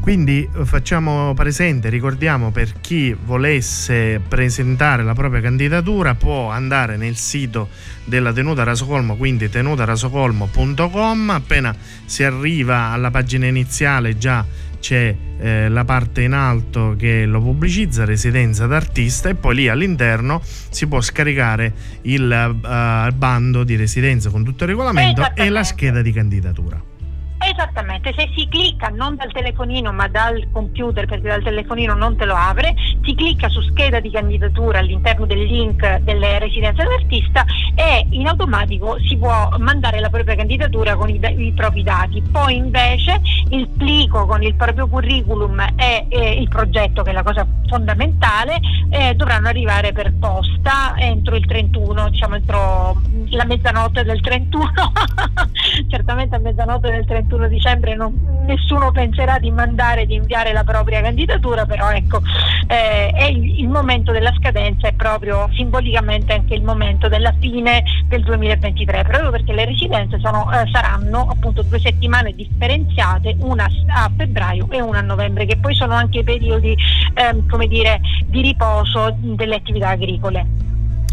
Quindi 0.00 0.48
eh, 0.56 0.64
facciamo 0.64 1.34
presente, 1.34 1.90
ricordiamo 1.90 2.50
per 2.50 2.80
chi 2.80 3.12
volesse 3.12 4.18
presentare 4.26 5.02
la 5.02 5.12
propria 5.12 5.42
candidatura 5.42 6.14
può 6.14 6.48
andare 6.48 6.96
nel 6.96 7.16
sito 7.16 7.68
della 8.04 8.32
tenuta 8.32 8.64
Rasocolmo, 8.64 9.16
quindi 9.16 9.50
tenutarasocolmo.com, 9.50 11.30
appena 11.30 11.76
si 12.06 12.24
arriva 12.24 12.86
alla 12.86 13.10
pagina 13.10 13.46
iniziale 13.46 14.16
già 14.16 14.44
c'è 14.80 15.14
eh, 15.38 15.68
la 15.68 15.84
parte 15.84 16.22
in 16.22 16.32
alto 16.32 16.94
che 16.98 17.24
lo 17.26 17.40
pubblicizza, 17.40 18.04
residenza 18.04 18.66
d'artista 18.66 19.28
e 19.28 19.34
poi 19.34 19.54
lì 19.54 19.68
all'interno 19.68 20.42
si 20.42 20.86
può 20.86 21.00
scaricare 21.00 21.72
il 22.02 22.58
uh, 22.62 23.14
bando 23.14 23.62
di 23.62 23.76
residenza 23.76 24.30
con 24.30 24.42
tutto 24.42 24.64
il 24.64 24.70
regolamento 24.70 25.34
e 25.34 25.48
la 25.48 25.62
scheda 25.62 26.02
di 26.02 26.12
candidatura. 26.12 26.89
Esattamente, 27.50 28.14
se 28.16 28.30
si 28.36 28.46
clicca 28.48 28.88
non 28.88 29.16
dal 29.16 29.32
telefonino 29.32 29.92
ma 29.92 30.06
dal 30.06 30.48
computer 30.52 31.06
perché 31.06 31.28
dal 31.28 31.42
telefonino 31.42 31.94
non 31.94 32.16
te 32.16 32.24
lo 32.24 32.34
apre, 32.34 32.74
si 33.02 33.12
clicca 33.16 33.48
su 33.48 33.60
scheda 33.62 33.98
di 33.98 34.08
candidatura 34.10 34.78
all'interno 34.78 35.26
del 35.26 35.42
link 35.42 35.98
delle 35.98 36.38
residenze 36.38 36.84
dell'artista 36.84 37.44
e 37.74 38.06
in 38.10 38.28
automatico 38.28 38.98
si 39.00 39.16
può 39.16 39.48
mandare 39.58 39.98
la 39.98 40.10
propria 40.10 40.36
candidatura 40.36 40.94
con 40.94 41.08
i, 41.08 41.20
i 41.38 41.52
propri 41.52 41.82
dati. 41.82 42.22
Poi 42.22 42.54
invece 42.54 43.20
il 43.48 43.68
plico 43.68 44.26
con 44.26 44.44
il 44.44 44.54
proprio 44.54 44.86
curriculum 44.86 45.58
e, 45.76 46.06
e 46.08 46.40
il 46.40 46.48
progetto, 46.48 47.02
che 47.02 47.10
è 47.10 47.12
la 47.12 47.24
cosa 47.24 47.44
fondamentale, 47.66 48.60
eh, 48.90 49.14
dovranno 49.14 49.48
arrivare 49.48 49.92
per 49.92 50.12
posta 50.18 50.94
entro 50.98 51.34
il 51.34 51.46
31, 51.46 52.10
diciamo 52.10 52.36
entro 52.36 53.00
la 53.30 53.44
mezzanotte 53.44 54.04
del 54.04 54.20
31, 54.20 54.70
certamente 55.88 56.36
a 56.36 56.38
mezzanotte 56.38 56.90
del 56.90 57.06
31 57.06 57.39
31 57.40 57.48
dicembre 57.48 57.94
non, 57.94 58.44
nessuno 58.46 58.90
penserà 58.92 59.38
di 59.38 59.50
mandare, 59.50 60.06
di 60.06 60.14
inviare 60.14 60.52
la 60.52 60.64
propria 60.64 61.00
candidatura, 61.00 61.64
però 61.64 61.90
ecco, 61.90 62.20
eh, 62.66 63.10
è 63.10 63.24
il, 63.24 63.60
il, 63.60 63.68
momento 63.68 64.12
della 64.12 64.32
scadenza 64.36 64.88
è 64.88 64.92
proprio 64.92 65.48
simbolicamente 65.54 66.32
anche 66.32 66.54
il 66.54 66.62
momento 66.62 67.08
della 67.08 67.34
fine 67.40 67.82
del 68.06 68.22
2023, 68.22 69.04
proprio 69.04 69.30
perché 69.30 69.52
le 69.52 69.64
residenze 69.64 70.18
sono, 70.20 70.50
eh, 70.52 70.68
saranno 70.70 71.28
appunto 71.30 71.62
due 71.62 71.78
settimane 71.78 72.34
differenziate, 72.34 73.36
una 73.40 73.68
a 73.88 74.10
febbraio 74.14 74.66
e 74.70 74.80
una 74.80 74.98
a 74.98 75.02
novembre, 75.02 75.46
che 75.46 75.56
poi 75.56 75.74
sono 75.74 75.94
anche 75.94 76.22
periodi 76.22 76.76
eh, 77.14 77.46
come 77.48 77.66
dire, 77.66 78.00
di 78.26 78.42
riposo 78.42 79.14
delle 79.18 79.56
attività 79.56 79.90
agricole. 79.90 80.69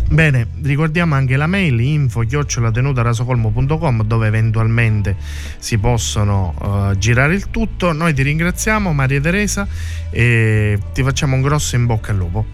Bene, 0.10 0.48
ricordiamo 0.64 1.16
anche 1.16 1.36
la 1.36 1.48
mail 1.48 1.80
info 1.82 2.22
chiocciolatenutarasocolmo.com 2.22 4.04
dove 4.04 4.28
eventualmente 4.28 5.18
si 5.58 5.78
possono 5.78 6.54
uh, 6.60 6.98
girare 6.98 7.34
il 7.34 7.50
tutto. 7.50 7.92
Noi 7.92 8.14
ti 8.14 8.22
ringraziamo 8.22 8.94
Maria 8.94 9.20
Teresa 9.20 9.68
e 10.10 10.80
ti 10.94 11.04
facciamo 11.04 11.36
un 11.36 11.42
grosso 11.42 11.76
in 11.76 11.86
bocca 11.86 12.12
al 12.12 12.18
lupo. 12.18 12.46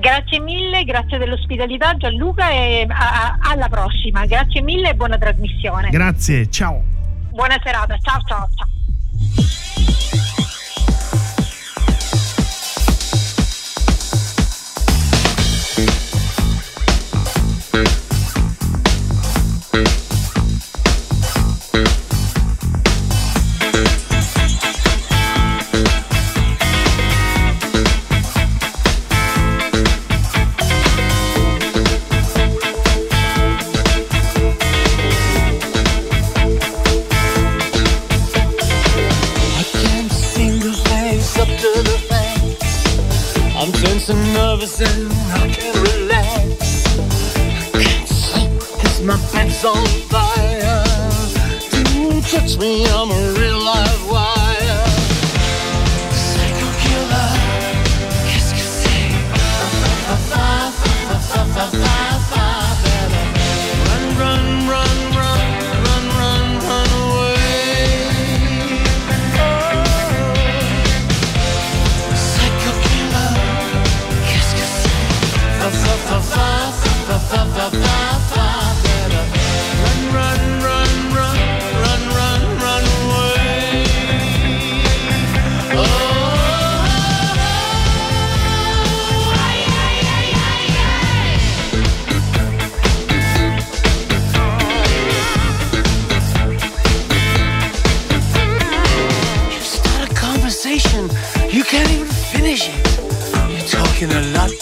Grazie 0.00 0.40
mille, 0.40 0.82
grazie 0.84 1.16
dell'ospitalità 1.16 1.96
Gianluca 1.96 2.50
e 2.50 2.84
a, 2.88 3.38
a, 3.38 3.50
alla 3.50 3.68
prossima. 3.68 4.26
Grazie 4.26 4.60
mille 4.60 4.90
e 4.90 4.94
buona 4.94 5.16
trasmissione. 5.16 5.90
Grazie, 5.90 6.50
ciao. 6.50 6.82
Buona 7.30 7.56
serata, 7.62 7.96
ciao 7.98 8.20
ciao 8.26 8.48
ciao. 8.54 9.66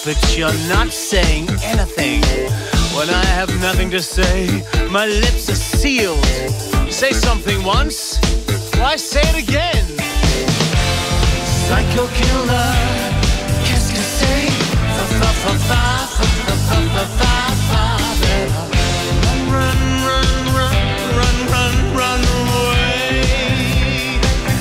perfect, 0.06 0.38
you're 0.38 0.68
not 0.68 0.88
saying 0.92 1.48
anything. 1.64 2.22
When 2.96 3.10
I 3.10 3.24
have 3.24 3.50
nothing 3.60 3.90
to 3.90 4.00
say, 4.00 4.62
my 4.88 5.06
lips 5.06 5.50
are 5.50 5.56
sealed. 5.56 6.24
You 6.86 6.92
say 6.92 7.10
something 7.10 7.64
once, 7.64 8.18
why 8.78 8.94
say 8.96 9.22
it 9.22 9.48
again? 9.48 9.84
Psycho 11.66 12.06
killer, 12.18 12.72
qu'est-ce 13.64 13.92
que 13.92 14.04
c'est? 14.18 14.50
Fa 14.96 15.04
fa 15.18 15.32
fa 15.42 15.82
fa 16.16 16.26
fa 16.46 16.56
fa 16.68 16.76
fa 16.88 17.04
fa 17.18 17.36
fa 17.68 17.84
Run, 19.52 19.80
run, 20.06 20.30
run, 20.56 20.76
run, 21.18 21.36
run, 21.52 21.74
run 21.98 22.22
away. 22.38 23.24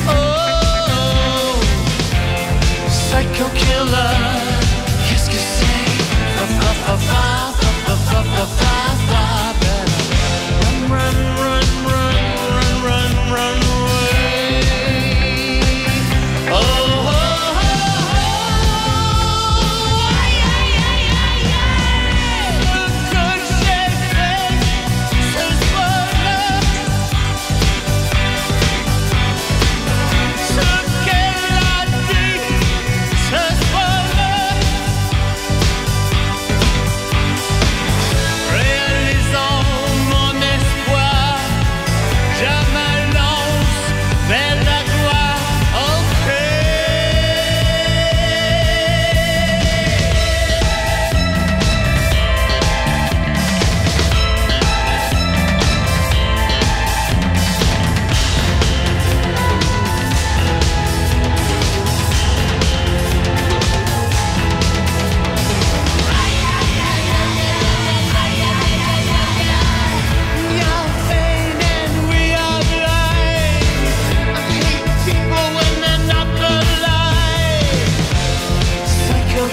Oh, 0.10 1.54
psycho 2.90 3.48
killer. 3.54 4.25
the 8.36 8.46
fire. 8.46 8.75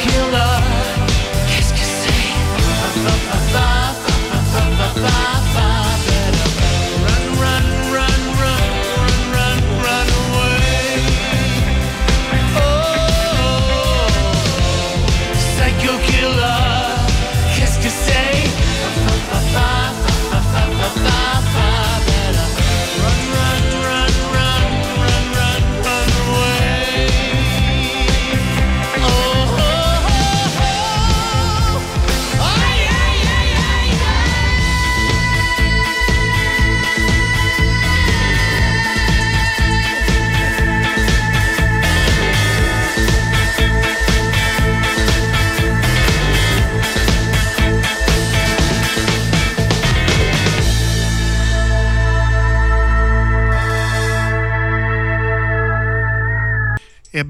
killer. 0.03 0.71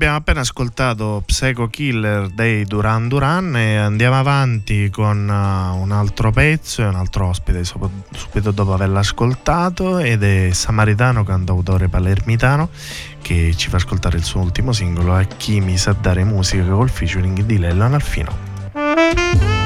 Abbiamo 0.03 0.19
appena 0.19 0.41
ascoltato 0.41 1.23
Psycho 1.25 1.69
Killer 1.69 2.29
dei 2.31 2.65
Duran 2.65 3.07
Duran 3.07 3.55
e 3.55 3.77
andiamo 3.77 4.19
avanti 4.19 4.91
con 4.91 5.29
uh, 5.29 5.81
un 5.81 5.93
altro 5.93 6.33
pezzo 6.33 6.83
e 6.83 6.87
un 6.87 6.97
altro 6.97 7.29
ospite 7.29 7.63
subito 7.63 8.51
dopo 8.51 8.75
averlo 8.75 8.99
ascoltato 8.99 9.99
ed 9.99 10.25
è 10.25 10.51
Samaritano, 10.51 11.23
cantautore 11.23 11.87
palermitano 11.87 12.69
che 13.23 13.55
ci 13.55 13.69
fa 13.69 13.77
ascoltare 13.77 14.17
il 14.17 14.25
suo 14.25 14.41
ultimo 14.41 14.73
singolo 14.73 15.15
A 15.15 15.23
chi 15.23 15.61
mi 15.61 15.79
sa 15.79 15.93
dare 15.93 16.25
musica 16.25 16.65
col 16.65 16.91
featuring 16.91 17.43
di 17.43 17.59
Lello 17.59 17.85
Analfino. 17.85 19.62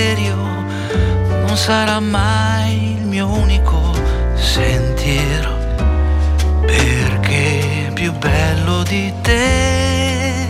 Desiderio 0.00 0.36
non 1.46 1.56
sarà 1.56 2.00
mai 2.00 2.96
il 2.96 3.04
mio 3.04 3.26
unico 3.26 3.92
sentiero, 4.34 5.54
perché 6.64 7.90
più 7.92 8.12
bello 8.12 8.82
di 8.82 9.12
te, 9.20 10.46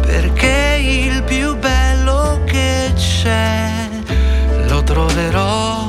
perché 0.00 0.78
il 0.80 1.22
più 1.22 1.56
bello 1.58 2.40
che 2.44 2.92
c'è 2.96 3.88
lo 4.66 4.82
troverò 4.82 5.86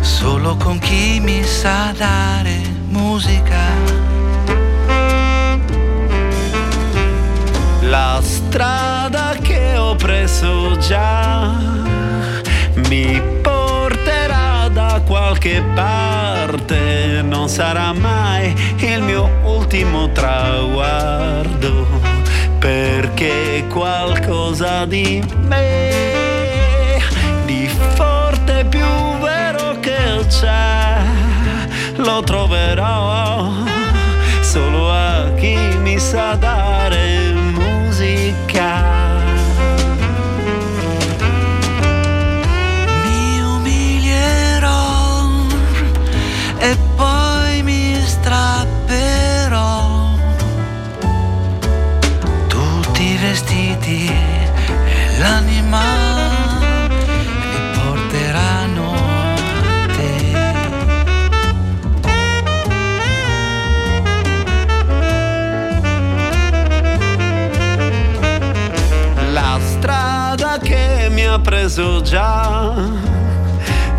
solo 0.00 0.56
con 0.56 0.78
chi 0.78 1.20
mi 1.20 1.42
sa 1.42 1.92
dare 1.96 2.60
musica. 2.88 3.64
La 7.80 8.20
strada 8.22 8.95
preso 10.06 10.76
già 10.78 11.52
mi 12.88 13.20
porterà 13.42 14.68
da 14.68 15.02
qualche 15.04 15.60
parte, 15.74 17.22
non 17.24 17.48
sarà 17.48 17.92
mai 17.92 18.54
il 18.78 19.02
mio 19.02 19.28
ultimo 19.42 20.12
traguardo, 20.12 21.88
perché 22.60 23.64
qualcosa 23.68 24.84
di 24.84 25.20
me, 25.40 27.00
di 27.44 27.68
forte 27.96 28.64
più 28.66 28.86
vero 29.20 29.76
che 29.80 30.24
c'è, 30.28 31.00
lo 31.96 32.22
troverò 32.22 33.50
solo 34.40 34.88
a 34.88 35.32
chi 35.34 35.56
mi 35.82 35.98
sa 35.98 36.34
dare 36.34 36.85
preso 71.66 72.00
già. 72.00 72.74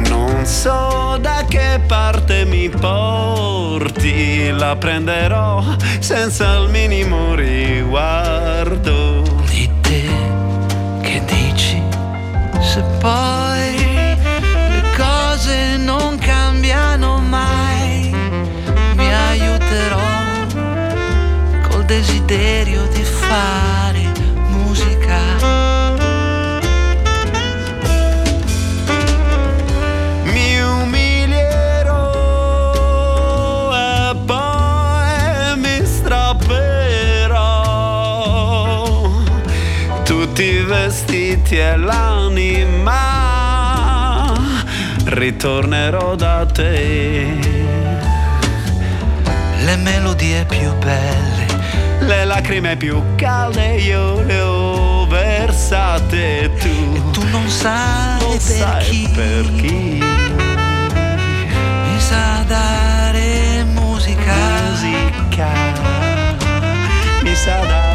Non 0.10 0.46
so 0.46 1.18
da 1.20 1.44
che 1.50 1.82
parte 1.86 2.46
mi 2.46 2.70
porti, 2.70 4.52
la 4.52 4.78
prenderò 4.78 5.62
senza 6.00 6.56
il 6.60 6.70
minimo 6.70 7.36
riguardo. 7.36 9.22
Di 9.50 9.70
te 9.82 10.06
che 11.02 11.22
dici 11.26 11.82
se 12.62 12.82
poi 13.00 13.76
le 13.76 14.84
cose 14.96 15.76
non 15.76 16.18
cambiano 16.20 17.18
mai, 17.20 18.16
mi 18.96 19.14
aiuterò 19.14 20.08
col 21.70 21.84
desiderio 21.84 22.88
di 22.94 23.04
fare 23.04 23.67
vestiti 40.98 41.58
e 41.60 41.78
l'anima, 41.78 42.96
ritornerò 45.06 46.16
da 46.16 46.44
te. 46.52 47.38
Le 49.60 49.76
melodie 49.76 50.44
più 50.46 50.74
belle, 50.78 51.46
le 52.00 52.26
lacrime 52.26 52.76
più 52.78 53.00
calde 53.16 53.76
io 53.76 54.24
le 54.24 54.40
ho 54.40 55.06
versate 55.06 56.52
tu. 56.58 56.96
E 56.96 57.12
tu 57.12 57.24
non 57.30 57.48
sai, 57.48 58.20
non 58.20 58.32
per, 58.32 58.42
sai 58.42 58.84
chi 58.86 59.08
per 59.14 59.52
chi 59.56 60.02
mi 61.86 62.00
sa 62.00 62.44
dare 62.48 63.64
musica. 63.66 64.34
Musica 64.70 65.50
mi 67.22 67.36
sa 67.36 67.60
dare 67.68 67.87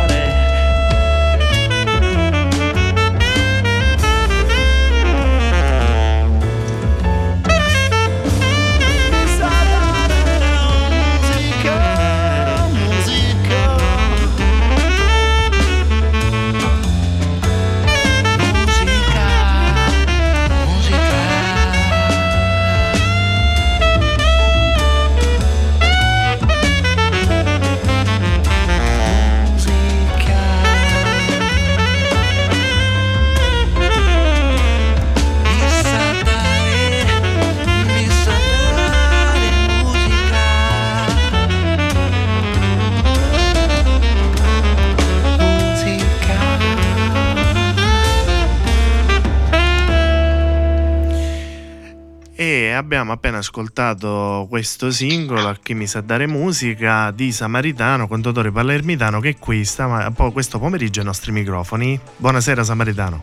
abbiamo 52.82 53.12
appena 53.12 53.38
ascoltato 53.38 54.46
questo 54.50 54.90
singolo 54.90 55.48
a 55.48 55.56
chi 55.62 55.72
mi 55.72 55.86
sa 55.86 56.00
dare 56.00 56.26
musica 56.26 57.12
di 57.12 57.30
Samaritano, 57.30 58.08
cantautore 58.08 58.50
palermitano 58.50 59.20
che 59.20 59.36
qui 59.38 59.64
sta 59.64 60.12
questo 60.32 60.58
pomeriggio 60.58 60.98
ai 60.98 61.06
nostri 61.06 61.30
microfoni. 61.30 61.98
Buonasera 62.16 62.64
Samaritano. 62.64 63.22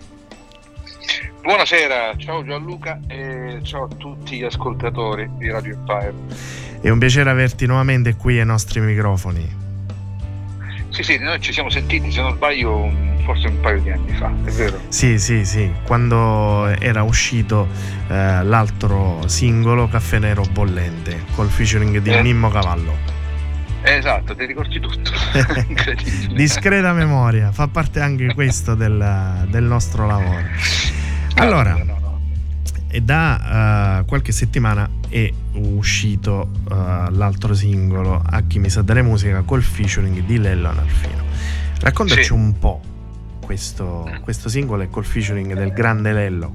Buonasera, 1.41 2.15
ciao 2.17 2.43
Gianluca 2.43 3.00
e 3.08 3.60
ciao 3.63 3.84
a 3.84 3.88
tutti 3.95 4.38
gli 4.38 4.43
ascoltatori 4.43 5.30
di 5.38 5.50
Radio 5.50 5.74
Empire. 5.74 6.13
È 6.82 6.89
un 6.89 6.98
piacere 6.98 7.30
averti 7.30 7.65
nuovamente 7.65 8.15
qui 8.15 8.39
ai 8.39 8.45
nostri 8.45 8.80
microfoni. 8.80 9.68
Sì, 10.99 11.13
sì, 11.13 11.17
noi 11.17 11.39
ci 11.39 11.53
siamo 11.53 11.69
sentiti, 11.69 12.12
se 12.12 12.19
non 12.19 12.35
sbaglio, 12.35 12.91
forse 13.23 13.47
un 13.47 13.62
paio 13.62 13.79
di 13.79 13.89
anni 13.89 14.12
fa, 14.17 14.29
è 14.43 14.49
vero? 14.51 14.81
Sì, 14.89 15.17
sì, 15.17 15.45
sì, 15.45 15.71
quando 15.85 16.67
era 16.77 17.03
uscito 17.03 17.69
eh, 18.09 18.43
l'altro 18.43 19.25
singolo 19.25 19.88
Caffè 19.88 20.19
Nero 20.19 20.43
Bollente 20.51 21.23
col 21.35 21.47
featuring 21.47 21.99
di 21.99 22.09
eh. 22.09 22.21
Mimmo 22.21 22.49
Cavallo. 22.49 22.97
Esatto, 23.81 24.35
ti 24.35 24.45
ricordi 24.45 24.77
tutto. 24.81 25.12
Discreta 26.35 26.91
memoria, 26.91 27.53
fa 27.53 27.69
parte 27.69 28.01
anche 28.01 28.33
questo 28.33 28.75
del, 28.75 29.45
del 29.47 29.63
nostro 29.63 30.05
lavoro. 30.05 30.43
Allora, 31.35 31.81
da 33.01 34.01
uh, 34.01 34.05
qualche 34.05 34.33
settimana 34.33 34.98
è 35.10 35.32
uscito 35.54 36.50
uh, 36.69 37.10
l'altro 37.10 37.54
singolo 37.54 38.22
A 38.24 38.43
chi 38.43 38.60
mi 38.60 38.69
sa 38.69 38.82
dare 38.82 39.02
musica 39.02 39.41
col 39.41 39.63
featuring 39.63 40.24
di 40.24 40.38
Lello 40.38 40.69
Analfino. 40.69 41.24
Raccontaci 41.80 42.24
sì. 42.24 42.34
un 42.34 42.58
po' 42.60 42.82
questo, 43.41 44.10
questo, 44.22 44.50
singolo 44.50 44.84
e 44.84 44.89
col 44.89 45.06
featuring 45.06 45.54
del 45.54 45.72
grande 45.74 46.13
Lello. 46.13 46.54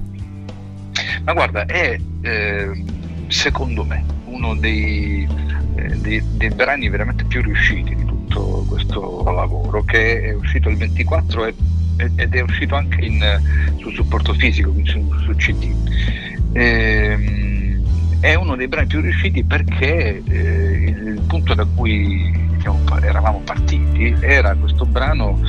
Ma 1.23 1.33
guarda, 1.33 1.65
è 1.65 1.99
eh, 2.21 2.83
secondo 3.27 3.83
me 3.83 4.05
uno 4.25 4.55
dei, 4.55 5.27
eh, 5.75 5.95
dei, 5.97 6.23
dei, 6.37 6.49
brani 6.49 6.87
veramente 6.87 7.25
più 7.25 7.41
riusciti 7.41 7.95
di 7.95 8.05
tutto 8.05 8.65
questo 8.69 9.23
lavoro, 9.25 9.83
che 9.83 10.21
è 10.21 10.33
uscito 10.33 10.69
il 10.69 10.77
24 10.77 11.45
e, 11.47 11.55
ed 12.15 12.33
è 12.33 12.41
uscito 12.41 12.75
anche 12.75 13.03
in, 13.03 13.41
sul 13.79 13.93
supporto 13.93 14.33
fisico, 14.33 14.71
quindi 14.71 14.89
su, 14.89 15.13
su 15.23 15.35
CD. 15.35 15.73
Ehm, 16.53 17.54
è 18.25 18.33
uno 18.33 18.55
dei 18.55 18.67
brani 18.67 18.87
più 18.87 19.01
riusciti 19.01 19.43
perché 19.43 20.23
eh, 20.27 20.93
il 21.13 21.21
punto 21.27 21.53
da 21.53 21.63
cui 21.63 22.33
diciamo, 22.55 22.81
eravamo 22.99 23.41
partiti 23.41 24.15
era 24.19 24.55
questo 24.55 24.83
brano 24.83 25.39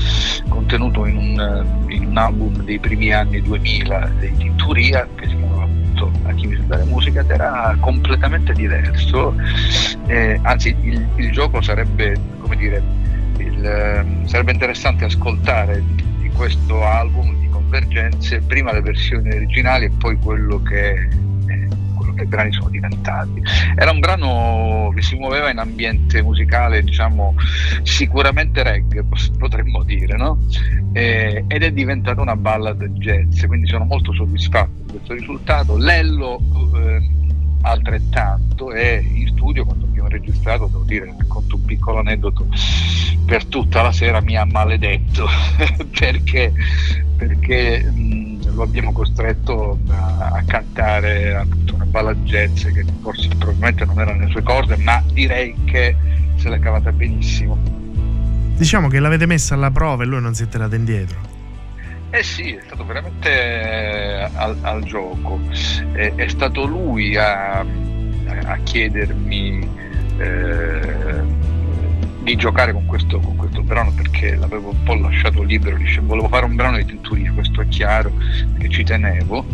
contenuto 0.47 1.07
in 1.07 1.17
un, 1.17 1.87
in 1.89 2.09
un, 2.09 2.19
album 2.19 2.63
dei 2.65 2.79
primi 2.79 3.15
anni 3.15 3.41
2000 3.41 4.11
dei 4.19 4.37
Tinturia 4.37 5.09
che 5.15 5.27
si 5.27 5.37
chiamava 5.37 5.63
appunto 5.63 6.11
A 6.25 6.33
chi 6.35 6.49
mi 6.49 6.67
dare 6.67 6.85
musica 6.85 7.21
ed 7.21 7.31
era 7.31 7.75
completamente 7.81 8.53
diverso 8.53 9.35
eh, 10.09 10.39
anzi 10.43 10.77
il, 10.83 11.09
il, 11.15 11.31
gioco 11.33 11.63
sarebbe 11.63 12.15
come 12.41 12.57
dire 12.57 12.83
il, 13.39 13.65
eh, 13.65 14.05
sarebbe 14.27 14.53
interessante 14.53 15.07
ascoltare 15.07 15.83
di 16.21 16.29
questo 16.29 16.85
album 16.85 17.39
di 17.41 17.49
Convergenze 17.49 18.43
prima 18.43 18.71
le 18.75 18.83
versioni 18.83 19.31
originali 19.31 19.87
e 19.87 19.91
poi 19.99 20.19
quello 20.19 20.61
che 20.61 21.25
che 22.17 22.25
brani 22.25 22.53
sono 22.53 22.69
diventati. 22.69 23.43
Era 23.77 23.91
un 23.93 24.01
brano 24.01 24.93
che 24.95 25.03
si 25.03 25.15
muoveva 25.17 25.51
in 25.51 25.59
ambiente 25.59 26.23
musicale, 26.23 26.83
diciamo, 26.83 27.35
sicuramente 27.83 28.63
reggae, 28.63 29.05
potremmo 29.39 29.83
dire, 29.85 30.17
no? 30.17 30.39
eh, 30.97 31.45
ed 31.47 31.63
è 31.63 31.73
diventata 31.73 32.23
una 32.23 32.37
ballad 32.37 32.83
jazz, 32.93 33.45
quindi 33.45 33.67
sono 33.69 33.85
molto 33.85 34.15
soddisfatto 34.15 34.83
di 34.85 34.93
questo 34.93 35.13
risultato. 35.13 35.77
Lello 35.77 36.41
eh, 36.75 37.11
altrettanto 37.61 38.73
e 38.73 39.05
in 39.07 39.29
studio 39.29 39.67
quando 39.67 39.85
abbiamo 39.85 40.09
registrato, 40.09 40.67
devo 40.67 40.85
dire, 40.85 41.15
racconto 41.19 41.57
un 41.57 41.65
piccolo 41.67 41.99
aneddoto, 41.99 42.47
per 43.27 43.45
tutta 43.45 43.83
la 43.83 43.93
sera 43.93 44.23
mi 44.23 44.39
ha 44.39 44.47
maledetto 44.47 45.27
perché, 45.99 46.53
perché 47.15 47.83
mh, 47.83 48.36
lo 48.57 48.63
abbiamo 48.63 48.91
costretto 48.93 49.79
a, 49.91 50.31
a 50.33 50.43
cantare 50.47 51.35
appunto 51.37 51.75
una 51.75 51.85
balla 51.85 52.15
jazz 52.15 52.65
che 52.65 52.85
forse 53.03 53.29
probabilmente 53.29 53.85
non 53.85 54.01
era 54.01 54.15
nelle 54.15 54.31
sue 54.31 54.43
corde, 54.43 54.77
ma 54.79 55.03
direi 55.13 55.55
che 55.67 55.95
se 56.37 56.49
l'è 56.49 56.59
cavata 56.59 56.91
benissimo. 56.91 57.57
Diciamo 58.57 58.89
che 58.89 58.99
l'avete 58.99 59.27
messa 59.27 59.55
alla 59.55 59.71
prova 59.71 60.03
e 60.03 60.07
lui 60.07 60.21
non 60.23 60.35
si 60.35 60.45
è 60.45 60.49
tirato 60.49 60.75
indietro. 60.75 61.35
Eh 62.09 62.23
sì, 62.23 62.55
è 62.55 62.63
stato 62.65 62.87
veramente 62.87 63.29
eh, 63.31 64.31
al, 64.35 64.57
al 64.63 64.83
gioco. 64.85 65.39
È, 65.93 66.13
è, 66.15 66.29
stato 66.29 66.65
lui 66.65 67.15
a, 67.17 67.59
a 67.59 68.57
chiedermi 68.63 69.69
eh, 70.17 71.06
di 72.27 72.35
giocare 72.35 72.73
con 72.73 72.87
questo, 72.87 73.21
con 73.21 73.37
questo, 73.37 73.63
brano 73.63 73.93
perché 73.93 74.35
l'avevo 74.35 74.71
un 74.71 74.83
po' 74.83 74.97
lasciato 74.97 75.43
libero, 75.43 75.77
dice, 75.77 76.01
volevo 76.01 76.27
fare 76.27 76.45
un 76.45 76.57
brano 76.57 76.77
di 76.77 76.85
tinturia, 76.85 77.31
questo 77.31 77.61
è 77.61 77.69
chiaro, 77.69 78.11
che 78.59 78.69
ci 78.69 78.83
tenevo. 78.83 79.47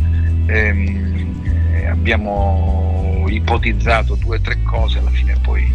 Ehm, 0.46 1.40
e 1.74 1.86
abbiamo 1.86 3.26
ipotizzato 3.28 4.14
due 4.14 4.36
o 4.36 4.40
tre 4.40 4.62
cose, 4.62 5.00
alla 5.00 5.10
fine 5.10 5.36
poi 5.42 5.70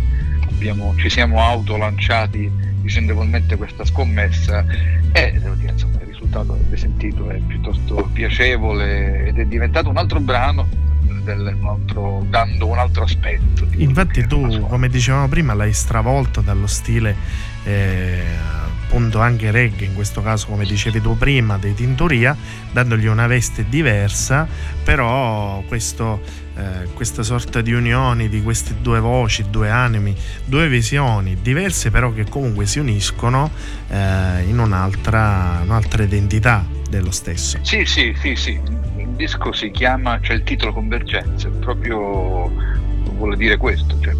abbiamo, 0.50 0.96
ci 0.98 1.08
siamo 1.08 1.40
autolanciati 1.40 2.50
vicendevolmente 2.82 3.58
questa 3.58 3.86
scommessa 3.86 4.66
e 5.12 5.34
devo 5.40 5.54
dire 5.54 5.74
insomma 5.74 6.00
il 6.02 6.08
risultato 6.08 6.54
avete 6.54 6.78
sentito 6.78 7.30
è 7.30 7.38
piuttosto 7.38 8.10
piacevole 8.12 9.28
ed 9.28 9.38
è 9.38 9.46
diventato 9.46 9.90
un 9.90 9.98
altro 9.98 10.20
brano 10.20 10.68
un 11.34 11.68
altro, 11.68 12.26
dando 12.30 12.68
un 12.68 12.78
altro 12.78 13.04
aspetto. 13.04 13.68
Infatti 13.78 14.26
tu, 14.28 14.66
come 14.68 14.90
dicevamo 14.90 15.28
prima, 15.28 15.54
l'hai 15.54 15.74
stravolto 15.74 16.42
dallo 16.42 16.68
stile 16.68 17.16
eh, 17.63 18.24
appunto 18.88 19.20
anche 19.20 19.52
reggae, 19.52 19.86
in 19.86 19.94
questo 19.94 20.22
caso 20.22 20.48
come 20.48 20.66
dicevi 20.66 21.02
tu 21.02 21.18
prima, 21.18 21.58
dei 21.58 21.74
Tintoria, 21.74 22.36
dandogli 22.72 23.08
una 23.08 23.28
veste 23.28 23.66
diversa, 23.68 24.48
però 24.82 25.62
questo, 25.68 26.22
eh, 26.56 26.88
questa 26.94 27.22
sorta 27.22 27.60
di 27.60 27.74
unioni 27.74 28.30
di 28.30 28.42
queste 28.42 28.76
due 28.82 29.02
voci, 29.02 29.44
due 29.50 29.70
animi, 29.70 30.16
due 30.46 30.70
visioni 30.70 31.38
diverse 31.42 31.92
però 31.92 32.13
che 32.13 32.26
comunque 32.30 32.66
si 32.66 32.80
uniscono 32.80 33.52
eh, 33.90 34.44
in 34.48 34.58
un'altra, 34.58 35.60
un'altra 35.63 36.04
identità 36.04 36.66
dello 36.90 37.12
stesso. 37.12 37.60
Sì, 37.63 37.84
sì, 37.84 38.16
sì, 38.22 38.36
sì 38.36 38.97
disco 39.17 39.51
si 39.51 39.71
chiama, 39.71 40.19
cioè 40.21 40.38
il 40.38 40.43
titolo 40.43 40.71
Convergenze, 40.71 41.49
proprio 41.49 42.49
vuole 43.15 43.36
dire 43.36 43.58
questo, 43.58 43.99
cioè, 43.99 44.13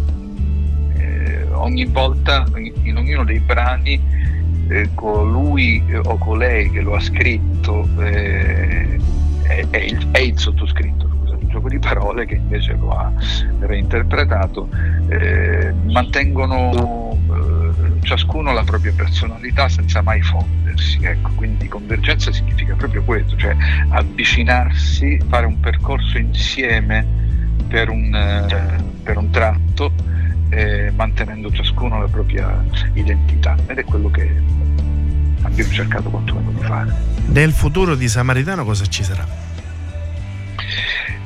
eh, 0.96 1.46
ogni 1.52 1.86
volta 1.86 2.44
in, 2.56 2.96
ognuno 2.96 3.24
dei 3.24 3.38
brani 3.38 4.00
eh, 4.68 4.90
colui 4.94 5.82
eh, 5.86 5.96
o 5.98 6.18
colei 6.18 6.68
che 6.70 6.80
lo 6.80 6.94
ha 6.94 7.00
scritto 7.00 7.88
eh, 8.00 8.98
è, 9.44 9.66
è, 9.70 9.78
il, 9.78 10.08
è, 10.10 10.18
il, 10.18 10.38
sottoscritto, 10.38 11.08
scusate, 11.08 11.44
un 11.44 11.48
gioco 11.48 11.68
di 11.68 11.78
parole 11.78 12.26
che 12.26 12.34
invece 12.34 12.74
lo 12.74 12.90
ha 12.90 13.10
reinterpretato, 13.60 14.68
eh, 15.08 15.72
mantengono 15.84 17.07
eh, 18.08 18.16
ciascuno 18.16 18.52
la 18.52 18.64
propria 18.64 18.92
personalità 18.92 19.68
senza 19.68 20.00
mai 20.00 20.22
fondersi, 20.22 20.98
ecco, 21.02 21.30
quindi 21.34 21.68
convergenza 21.68 22.32
significa 22.32 22.74
proprio 22.74 23.02
questo, 23.02 23.36
cioè 23.36 23.54
avvicinarsi, 23.90 25.20
fare 25.28 25.44
un 25.44 25.60
percorso 25.60 26.16
insieme 26.16 27.06
per 27.68 27.90
un, 27.90 28.14
eh, 28.14 28.82
per 29.02 29.18
un 29.18 29.30
tratto, 29.30 29.92
eh, 30.48 30.90
mantenendo 30.96 31.52
ciascuno 31.52 32.00
la 32.00 32.08
propria 32.08 32.64
identità 32.94 33.54
ed 33.66 33.78
è 33.78 33.84
quello 33.84 34.10
che 34.10 34.42
abbiamo 35.42 35.70
cercato 35.70 36.08
quantomeno 36.08 36.50
di 36.52 36.64
fare. 36.64 36.94
Nel 37.26 37.52
futuro 37.52 37.94
di 37.94 38.08
Samaritano 38.08 38.64
cosa 38.64 38.86
ci 38.86 39.04
sarà? 39.04 39.26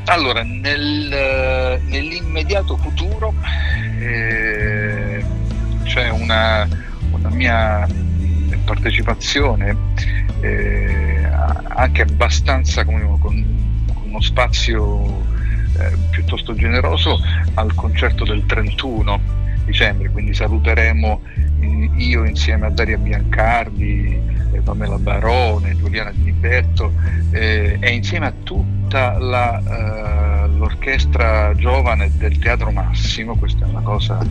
Allora, 0.06 0.42
nel, 0.42 1.80
nell'immediato 1.86 2.76
futuro 2.76 3.32
eh, 4.00 4.61
c'è 5.93 6.09
una, 6.09 6.66
una 7.11 7.28
mia 7.28 7.86
partecipazione 8.64 9.76
eh, 10.40 11.28
anche 11.68 12.01
abbastanza 12.01 12.82
come, 12.86 13.03
con, 13.03 13.18
con, 13.93 14.03
uno 14.09 14.20
spazio 14.22 15.22
eh, 15.78 15.95
piuttosto 16.09 16.55
generoso 16.55 17.18
al 17.55 17.74
concerto 17.74 18.24
del 18.24 18.47
31 18.47 19.20
dicembre, 19.66 20.09
quindi 20.09 20.32
saluteremo 20.32 21.20
io 21.99 22.24
insieme 22.24 22.66
a 22.66 22.70
Daria 22.70 22.97
Biancardi, 22.97 24.18
Pamela 24.64 24.97
Barone, 24.97 25.76
Giuliana 25.76 26.11
Di 26.11 26.24
Liberto 26.24 26.90
eh, 27.32 27.76
e 27.78 27.90
insieme 27.90 28.26
a 28.26 28.32
tutta 28.43 29.18
la, 29.18 29.61
uh, 29.62 30.31
l'orchestra 30.62 31.52
giovane 31.56 32.12
del 32.18 32.38
Teatro 32.38 32.70
Massimo, 32.70 33.36
questa 33.36 33.64
è 33.64 33.68
una 33.68 33.80
cosa 33.80 34.24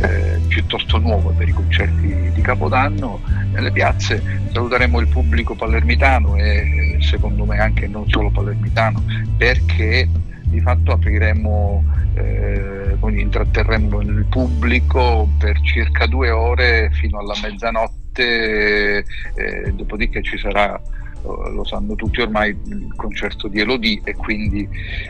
eh, 0.00 0.40
piuttosto 0.48 0.96
nuova 0.96 1.32
per 1.32 1.48
i 1.48 1.52
concerti 1.52 2.30
di 2.32 2.40
Capodanno, 2.40 3.20
nelle 3.52 3.70
piazze 3.70 4.40
saluteremo 4.52 4.98
il 5.00 5.08
pubblico 5.08 5.54
palermitano 5.54 6.34
e 6.36 6.96
secondo 7.00 7.44
me 7.44 7.58
anche 7.58 7.86
non 7.88 8.08
solo 8.08 8.30
palermitano 8.30 9.02
perché 9.36 10.08
di 10.44 10.60
fatto 10.60 10.92
apriremo, 10.92 11.84
eh, 12.14 12.96
quindi 12.98 13.20
intratterremo 13.20 14.00
il 14.00 14.24
pubblico 14.30 15.28
per 15.38 15.60
circa 15.60 16.06
due 16.06 16.30
ore 16.30 16.88
fino 16.92 17.18
alla 17.18 17.34
mezzanotte, 17.42 19.04
eh, 19.34 19.72
dopodiché 19.74 20.22
ci 20.22 20.38
sarà 20.38 20.80
eh, 20.80 20.96
lo 21.26 21.64
sanno 21.64 21.94
tutti 21.94 22.20
ormai, 22.20 22.56
il 22.66 22.92
concerto 22.94 23.48
di 23.48 23.60
Elodie 23.60 24.00
e 24.04 24.14
quindi 24.14 24.68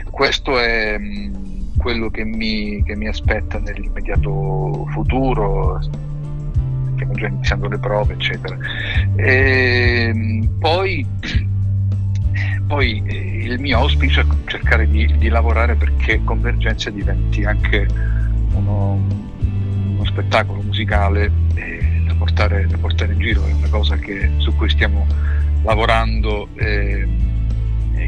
questo 0.09 0.59
è 0.59 0.97
mm, 0.97 1.33
quello 1.77 2.09
che 2.09 2.23
mi, 2.23 2.83
che 2.83 2.95
mi, 2.95 3.07
aspetta 3.07 3.59
nell'immediato 3.59 4.85
futuro, 4.91 5.79
stiamo 6.95 7.13
già 7.13 7.27
iniziando 7.27 7.67
le 7.67 7.77
prove 7.77 8.13
eccetera. 8.13 8.57
E, 9.15 10.11
mh, 10.13 10.57
poi 10.59 11.05
poi 12.67 13.01
eh, 13.05 13.43
il 13.45 13.59
mio 13.59 13.79
auspicio 13.79 14.21
è 14.21 14.25
cercare 14.45 14.87
di, 14.87 15.17
di, 15.17 15.29
lavorare 15.29 15.75
perché 15.75 16.21
Convergenza 16.23 16.89
diventi 16.89 17.43
anche 17.43 17.87
uno, 18.53 18.99
uno 19.39 20.05
spettacolo 20.05 20.61
musicale 20.61 21.31
eh, 21.55 22.03
da, 22.05 22.13
portare, 22.15 22.67
portare, 22.79 23.13
in 23.13 23.19
giro, 23.19 23.45
è 23.45 23.53
una 23.53 23.69
cosa 23.69 23.95
che, 23.95 24.29
su 24.37 24.53
cui 24.55 24.69
stiamo 24.69 25.05
lavorando 25.63 26.49
eh, 26.55 27.07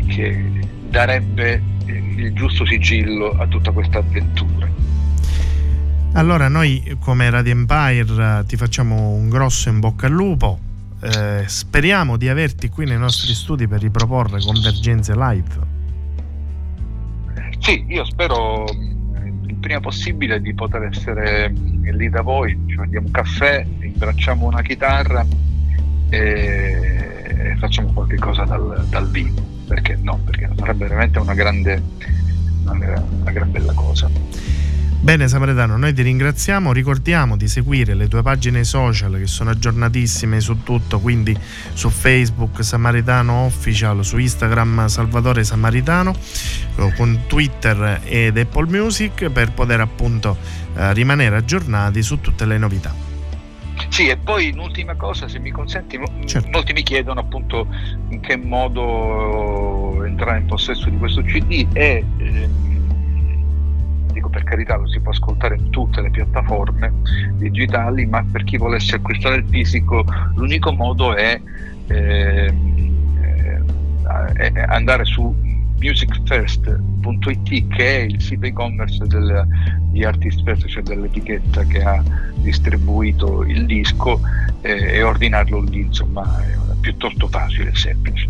che 0.07 0.43
darebbe 0.89 1.61
il 1.85 2.33
giusto 2.33 2.65
sigillo 2.65 3.31
a 3.31 3.47
tutta 3.47 3.71
questa 3.71 3.99
avventura. 3.99 4.67
Allora 6.13 6.47
noi 6.47 6.97
come 6.99 7.29
Radio 7.29 7.51
Empire 7.51 8.43
ti 8.47 8.57
facciamo 8.57 9.09
un 9.09 9.29
grosso 9.29 9.69
in 9.69 9.79
bocca 9.79 10.07
al 10.07 10.11
lupo, 10.11 10.59
eh, 11.01 11.43
speriamo 11.45 12.17
di 12.17 12.27
averti 12.27 12.69
qui 12.69 12.85
nei 12.85 12.97
nostri 12.97 13.33
studi 13.33 13.67
per 13.67 13.81
riproporre 13.81 14.41
Convergenze 14.41 15.15
Live. 15.15 15.77
Sì, 17.59 17.85
io 17.87 18.05
spero 18.05 18.65
il 19.45 19.55
prima 19.59 19.79
possibile 19.79 20.41
di 20.41 20.53
poter 20.53 20.83
essere 20.83 21.53
lì 21.53 22.09
da 22.09 22.21
voi, 22.21 22.57
ci 22.67 22.75
prendiamo 22.75 23.05
un 23.05 23.11
caffè, 23.11 23.65
imbracciamo 23.79 24.45
una 24.45 24.61
chitarra 24.61 25.25
e 26.09 27.18
facciamo 27.57 27.91
qualche 27.93 28.17
cosa 28.17 28.43
dal, 28.43 28.85
dal 28.89 29.09
vivo, 29.09 29.41
perché 29.67 29.97
no? 30.01 30.19
Perché 30.25 30.49
sarebbe 30.57 30.87
veramente 30.87 31.19
una 31.19 31.33
grande, 31.33 31.81
una, 32.65 33.03
una 33.21 33.31
gran 33.31 33.51
bella 33.51 33.73
cosa. 33.73 34.09
Bene 35.01 35.29
Samaritano, 35.29 35.77
noi 35.77 35.93
ti 35.93 36.01
ringraziamo, 36.01 36.73
ricordiamo 36.73 37.37
di 37.37 37.47
seguire 37.47 37.93
le 37.93 38.09
tue 38.09 38.21
pagine 38.21 38.65
social 38.65 39.17
che 39.17 39.27
sono 39.27 39.49
aggiornatissime 39.49 40.41
su 40.41 40.61
tutto, 40.63 40.99
quindi 40.99 41.35
su 41.73 41.89
Facebook 41.89 42.61
Samaritano 42.61 43.45
Official, 43.45 44.03
su 44.03 44.17
Instagram 44.17 44.87
Salvatore 44.87 45.45
Samaritano, 45.45 46.13
con 46.97 47.21
Twitter 47.27 48.01
ed 48.03 48.37
Apple 48.37 48.67
Music 48.67 49.29
per 49.29 49.53
poter 49.53 49.79
appunto 49.79 50.35
eh, 50.75 50.93
rimanere 50.93 51.37
aggiornati 51.37 52.01
su 52.01 52.19
tutte 52.19 52.45
le 52.45 52.57
novità. 52.57 53.08
Sì, 53.89 54.07
e 54.07 54.17
poi 54.17 54.51
un'ultima 54.51 54.95
cosa, 54.95 55.27
se 55.27 55.39
mi 55.39 55.51
consenti, 55.51 55.99
certo. 56.25 56.49
molti 56.51 56.73
mi 56.73 56.83
chiedono 56.83 57.19
appunto 57.19 57.67
in 58.09 58.19
che 58.21 58.37
modo 58.37 60.03
entrare 60.05 60.39
in 60.39 60.45
possesso 60.45 60.89
di 60.89 60.97
questo 60.97 61.21
CD 61.23 61.67
e... 61.73 62.03
Eh, 62.17 62.49
dico 64.11 64.29
per 64.29 64.43
carità 64.43 64.75
lo 64.75 64.87
si 64.87 64.99
può 64.99 65.11
ascoltare 65.11 65.55
in 65.55 65.69
tutte 65.69 66.01
le 66.01 66.09
piattaforme 66.09 66.91
digitali, 67.33 68.05
ma 68.05 68.25
per 68.29 68.43
chi 68.43 68.57
volesse 68.57 68.95
acquistare 68.95 69.37
il 69.37 69.45
fisico 69.47 70.03
l'unico 70.35 70.71
modo 70.73 71.15
è, 71.15 71.39
eh, 71.87 72.53
è 74.33 74.65
andare 74.67 75.05
su 75.05 75.33
musicfirst.it 75.79 77.67
che 77.75 77.99
è 77.99 78.01
il 78.03 78.21
sito 78.21 78.45
e-commerce 78.45 79.05
del, 79.05 79.47
di 79.91 80.03
Artist 80.03 80.43
First, 80.43 80.67
cioè 80.67 80.83
dell'etichetta 80.83 81.63
che 81.63 81.81
ha 81.81 82.03
distribuito 82.35 83.43
il 83.43 83.65
disco 83.65 84.19
eh, 84.61 84.95
e 84.95 85.03
ordinarlo 85.03 85.61
lì, 85.61 85.81
insomma 85.81 86.41
è 86.43 86.55
piuttosto 86.79 87.27
facile 87.27 87.71
e 87.71 87.75
semplice. 87.75 88.27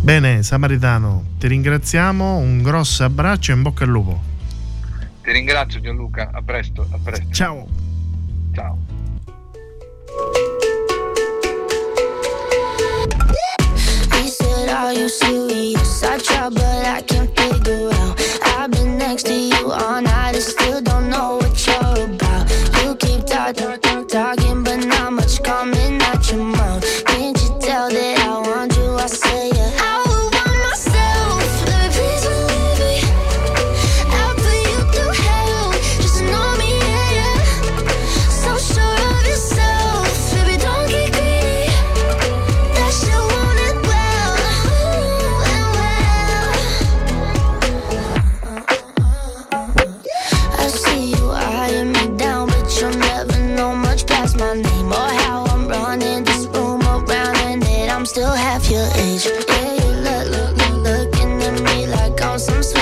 Bene, 0.00 0.42
Samaritano, 0.42 1.24
ti 1.38 1.46
ringraziamo, 1.46 2.36
un 2.36 2.60
grosso 2.62 3.04
abbraccio 3.04 3.52
e 3.52 3.54
in 3.54 3.62
bocca 3.62 3.84
al 3.84 3.90
lupo. 3.90 4.20
Ti 5.22 5.30
ringrazio 5.30 5.80
Gianluca, 5.80 6.30
a 6.32 6.42
presto, 6.42 6.86
a 6.90 6.98
presto. 7.00 7.30
Ciao. 7.30 7.68
Ciao. 8.52 8.81
Are 14.72 14.94
you 14.94 15.06
serious? 15.06 16.02
I 16.02 16.16
try, 16.18 16.48
but 16.48 16.62
I 16.64 17.02
can't 17.02 17.30
figure 17.36 17.90
out. 17.92 18.38
I've 18.56 18.70
been 18.70 18.96
next 18.96 19.24
to 19.24 19.34
you 19.34 19.70
all 19.70 20.00
night 20.00 20.34
and 20.34 20.42
still 20.42 20.80
don't 20.80 21.10
know 21.10 21.41
some 62.42 62.60
sweet 62.60 62.81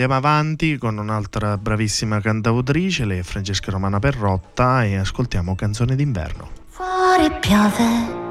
Andiamo 0.00 0.18
avanti 0.18 0.78
con 0.78 0.96
un'altra 0.96 1.58
bravissima 1.58 2.22
cantautrice, 2.22 3.04
lei 3.04 3.18
è 3.18 3.22
Francesca 3.22 3.70
Romana 3.70 3.98
Perrotta, 3.98 4.82
e 4.82 4.96
ascoltiamo 4.96 5.54
Canzone 5.54 5.94
d'inverno. 5.94 6.48
Fuori 6.68 7.30
piove 7.38 8.29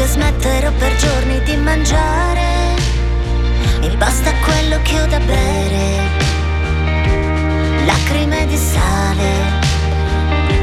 che 0.00 0.06
smetterò 0.06 0.72
per 0.78 0.96
giorni 0.96 1.42
di 1.42 1.56
mangiare. 1.56 2.74
Mi 3.80 3.94
basta 3.98 4.32
quello 4.46 4.78
che 4.80 4.98
ho 4.98 5.06
da 5.06 5.18
bere. 5.18 5.84
Lacrime 7.84 8.46
di 8.46 8.56
sale. 8.56 9.30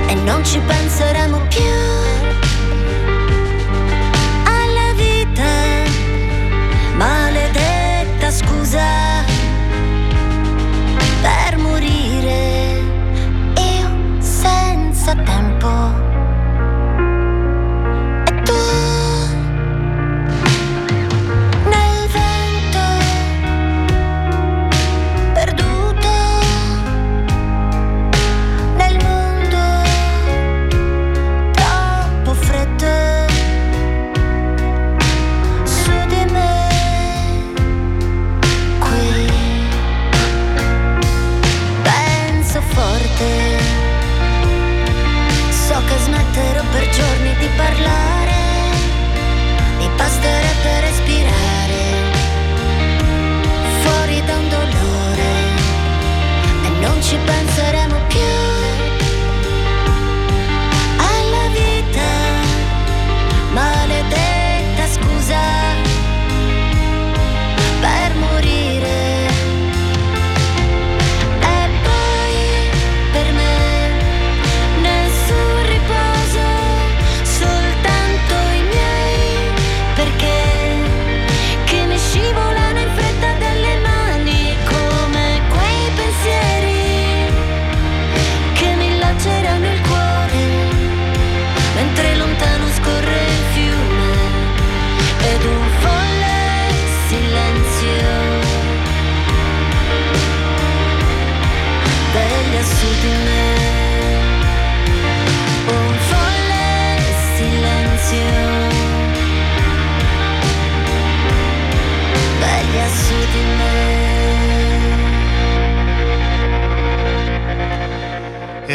E 0.08 0.16
non 0.16 0.44
ci 0.44 0.60
penseremo 0.60 1.40
più. 1.50 1.76
Alla 4.44 4.94
vita. 4.96 5.54
Maledetta 6.96 8.32
scusa. 8.32 9.24
Per 11.22 11.58
morire. 11.58 12.82
Io 13.54 14.20
senza 14.20 15.14
tempo. 15.14 16.17
parlare, 47.58 48.40
mi 49.80 49.90
basterebbe 49.98 50.80
respirare 50.82 51.84
fuori 53.82 54.24
da 54.26 54.38
un 54.38 54.50
dolore 54.50 55.32
e 56.66 56.70
non 56.80 57.02
ci 57.02 57.18
penseremo 57.26 57.98
più. 58.08 58.47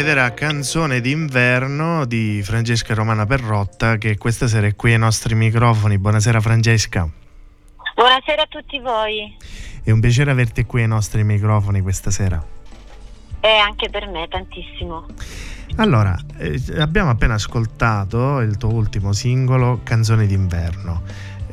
Ed 0.03 0.09
era 0.09 0.33
Canzone 0.33 0.99
d'inverno 0.99 2.03
di 2.03 2.41
Francesca 2.43 2.93
Romana 2.93 3.25
Perrotta 3.25 3.95
che 3.95 4.17
questa 4.17 4.49
sera 4.49 4.67
è 4.67 4.75
qui 4.75 4.91
ai 4.91 4.99
nostri 4.99 5.33
microfoni. 5.33 5.97
Buonasera 5.97 6.41
Francesca. 6.41 7.09
Buonasera 7.95 8.41
a 8.41 8.45
tutti 8.49 8.79
voi. 8.79 9.33
È 9.81 9.91
un 9.91 10.01
piacere 10.01 10.29
averti 10.29 10.65
qui 10.65 10.81
ai 10.81 10.89
nostri 10.89 11.23
microfoni 11.23 11.79
questa 11.79 12.11
sera. 12.11 12.45
E 13.39 13.47
anche 13.47 13.89
per 13.89 14.09
me 14.09 14.27
tantissimo. 14.27 15.05
Allora, 15.77 16.19
eh, 16.37 16.59
abbiamo 16.79 17.09
appena 17.09 17.35
ascoltato 17.35 18.41
il 18.41 18.57
tuo 18.57 18.73
ultimo 18.73 19.13
singolo, 19.13 19.79
Canzone 19.83 20.25
d'inverno, 20.25 21.01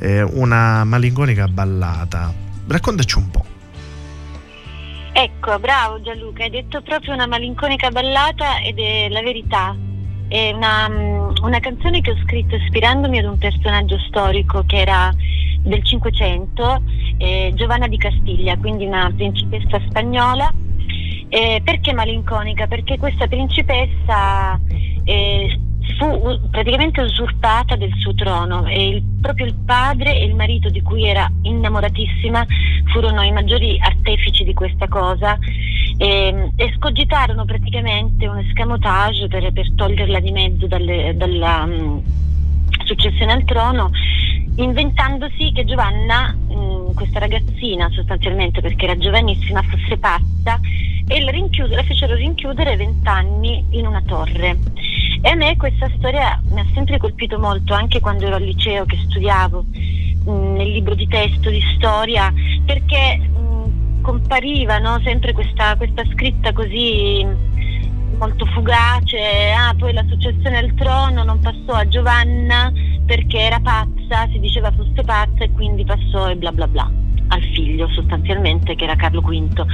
eh, 0.00 0.22
una 0.22 0.82
malinconica 0.82 1.46
ballata. 1.46 2.34
Raccontaci 2.66 3.16
un 3.16 3.30
po'. 3.30 3.49
Ecco, 5.12 5.58
bravo 5.58 6.00
Gianluca, 6.00 6.44
hai 6.44 6.50
detto 6.50 6.80
proprio 6.82 7.12
una 7.12 7.26
malinconica 7.26 7.90
ballata 7.90 8.60
ed 8.62 8.78
è 8.78 9.08
la 9.08 9.20
verità. 9.22 9.76
È 10.28 10.52
una, 10.52 10.88
mm, 10.88 11.32
una 11.42 11.58
canzone 11.58 12.00
che 12.00 12.12
ho 12.12 12.16
scritto 12.22 12.54
ispirandomi 12.54 13.18
ad 13.18 13.24
un 13.24 13.36
personaggio 13.36 13.98
storico 14.06 14.62
che 14.66 14.76
era 14.76 15.12
del 15.62 15.84
Cinquecento, 15.84 16.82
eh, 17.18 17.52
Giovanna 17.54 17.88
di 17.88 17.98
Castiglia, 17.98 18.56
quindi 18.56 18.86
una 18.86 19.12
principessa 19.14 19.80
spagnola. 19.88 20.50
Eh, 21.32 21.60
perché 21.64 21.92
malinconica? 21.92 22.66
Perché 22.66 22.98
questa 22.98 23.28
principessa 23.28 24.58
eh, 25.04 25.58
fu 25.96 26.48
praticamente 26.50 27.00
usurpata 27.02 27.76
del 27.76 27.92
suo 28.00 28.14
trono 28.14 28.66
e 28.66 28.88
il- 28.88 29.02
proprio 29.20 29.46
il 29.46 29.54
padre 29.64 30.18
e 30.18 30.24
il 30.24 30.34
marito 30.34 30.68
di 30.70 30.82
cui 30.82 31.04
era 31.06 31.30
innamoratissima 31.42 32.44
furono 32.92 33.22
i 33.22 33.30
maggiori 33.32 33.78
artefici 33.80 34.42
di 34.42 34.54
questa 34.54 34.88
cosa 34.88 35.38
e, 35.98 36.50
e 36.56 36.72
scogitarono 36.76 37.44
praticamente 37.44 38.26
un 38.26 38.38
escamotage 38.38 39.28
per, 39.28 39.52
per 39.52 39.72
toglierla 39.76 40.18
di 40.18 40.32
mezzo 40.32 40.66
dalle- 40.66 41.14
dalla 41.16 41.64
mm, 41.64 41.98
successione 42.90 43.32
al 43.32 43.44
trono 43.44 43.90
inventandosi 44.56 45.52
che 45.52 45.64
Giovanna, 45.64 46.34
mm, 46.36 46.92
questa 46.94 47.20
ragazzina 47.20 47.88
sostanzialmente 47.90 48.60
perché 48.60 48.84
era 48.84 48.96
giovanissima, 48.96 49.62
fosse 49.62 49.96
pazza 49.96 50.58
e 51.06 51.22
la, 51.22 51.32
la 51.68 51.82
fecero 51.82 52.14
rinchiudere 52.14 52.76
vent'anni 52.76 53.64
in 53.70 53.86
una 53.86 54.02
torre. 54.04 54.58
E 55.22 55.28
a 55.28 55.34
me 55.34 55.56
questa 55.56 55.88
storia 55.96 56.40
mi 56.50 56.60
ha 56.60 56.66
sempre 56.74 56.98
colpito 56.98 57.38
molto, 57.38 57.74
anche 57.74 58.00
quando 58.00 58.26
ero 58.26 58.36
al 58.36 58.42
liceo 58.42 58.84
che 58.84 58.98
studiavo 59.08 59.64
mh, 60.24 60.30
nel 60.30 60.68
libro 60.68 60.94
di 60.94 61.06
testo 61.06 61.48
di 61.48 61.62
storia, 61.76 62.32
perché 62.64 63.18
mh, 63.18 64.02
compariva 64.02 64.78
no, 64.78 65.00
sempre 65.04 65.32
questa, 65.32 65.76
questa 65.76 66.04
scritta 66.12 66.52
così 66.52 67.24
molto 68.20 68.44
fugace, 68.44 69.50
ah, 69.50 69.74
poi 69.78 69.94
la 69.94 70.04
successione 70.06 70.58
al 70.58 70.74
trono 70.74 71.24
non 71.24 71.40
passò 71.40 71.72
a 71.72 71.88
Giovanna 71.88 72.70
perché 73.06 73.38
era 73.38 73.58
pazza, 73.60 74.28
si 74.30 74.38
diceva 74.38 74.70
fosse 74.70 75.02
pazza 75.02 75.42
e 75.42 75.50
quindi 75.52 75.86
passò 75.86 76.28
e 76.28 76.36
bla 76.36 76.52
bla 76.52 76.68
bla 76.68 76.92
al 77.28 77.42
figlio 77.54 77.88
sostanzialmente 77.88 78.74
che 78.74 78.84
era 78.84 78.94
Carlo 78.94 79.22
V. 79.22 79.64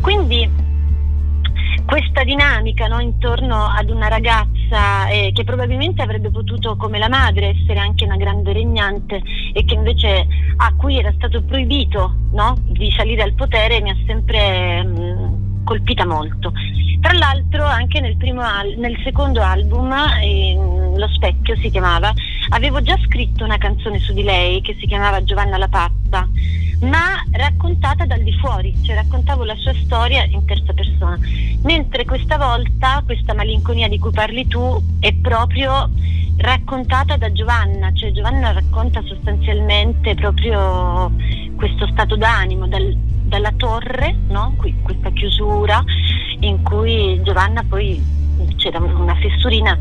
Quindi 0.00 0.66
questa 1.86 2.24
dinamica 2.24 2.86
no, 2.88 2.98
intorno 2.98 3.64
ad 3.64 3.90
una 3.90 4.08
ragazza 4.08 5.08
eh, 5.08 5.30
che 5.32 5.44
probabilmente 5.44 6.02
avrebbe 6.02 6.30
potuto 6.30 6.76
come 6.76 6.98
la 6.98 7.08
madre 7.08 7.56
essere 7.58 7.78
anche 7.78 8.04
una 8.04 8.16
grande 8.16 8.52
regnante 8.52 9.22
e 9.52 9.64
che 9.64 9.74
invece 9.74 10.26
a 10.56 10.74
cui 10.76 10.98
era 10.98 11.12
stato 11.16 11.42
proibito 11.42 12.14
no, 12.32 12.56
di 12.66 12.90
salire 12.90 13.22
al 13.22 13.34
potere 13.34 13.80
mi 13.80 13.90
ha 13.90 13.96
sempre 14.06 14.82
mh, 14.82 15.27
colpita 15.68 16.06
molto. 16.06 16.50
Tra 17.02 17.12
l'altro 17.12 17.66
anche 17.66 18.00
nel, 18.00 18.16
al- 18.38 18.74
nel 18.78 18.98
secondo 19.04 19.42
album, 19.42 19.92
ehm, 19.92 20.96
Lo 20.96 21.06
specchio 21.08 21.54
si 21.56 21.70
chiamava, 21.70 22.12
avevo 22.48 22.80
già 22.80 22.96
scritto 23.04 23.44
una 23.44 23.58
canzone 23.58 24.00
su 24.00 24.12
di 24.14 24.24
lei 24.24 24.60
che 24.62 24.74
si 24.80 24.86
chiamava 24.86 25.22
Giovanna 25.22 25.58
la 25.58 25.68
pazza, 25.68 26.26
ma 26.80 27.22
raccontata 27.32 28.06
dal 28.06 28.22
di 28.22 28.32
fuori, 28.34 28.74
cioè 28.82 28.94
raccontavo 28.96 29.44
la 29.44 29.56
sua 29.56 29.74
storia 29.74 30.24
in 30.24 30.44
terza 30.44 30.72
persona. 30.72 31.18
Mentre 31.62 32.04
questa 32.04 32.36
volta 32.36 33.02
questa 33.04 33.34
malinconia 33.34 33.88
di 33.88 33.98
cui 33.98 34.10
parli 34.10 34.46
tu 34.46 34.80
è 35.00 35.12
proprio 35.14 35.90
raccontata 36.36 37.16
da 37.16 37.32
Giovanna, 37.32 37.92
cioè 37.92 38.12
Giovanna 38.12 38.52
racconta 38.52 39.02
sostanzialmente 39.02 40.14
proprio 40.14 41.10
questo 41.56 41.86
stato 41.88 42.16
d'animo 42.16 42.68
dal- 42.68 42.96
dalla 42.96 43.52
torre, 43.56 44.16
no? 44.28 44.54
Qui- 44.56 44.76
questa 44.82 45.10
chiusura 45.10 45.82
in 46.40 46.62
cui 46.62 47.20
Giovanna 47.24 47.64
poi 47.68 48.00
c'era 48.56 48.78
una 48.78 49.16
fessurina, 49.16 49.76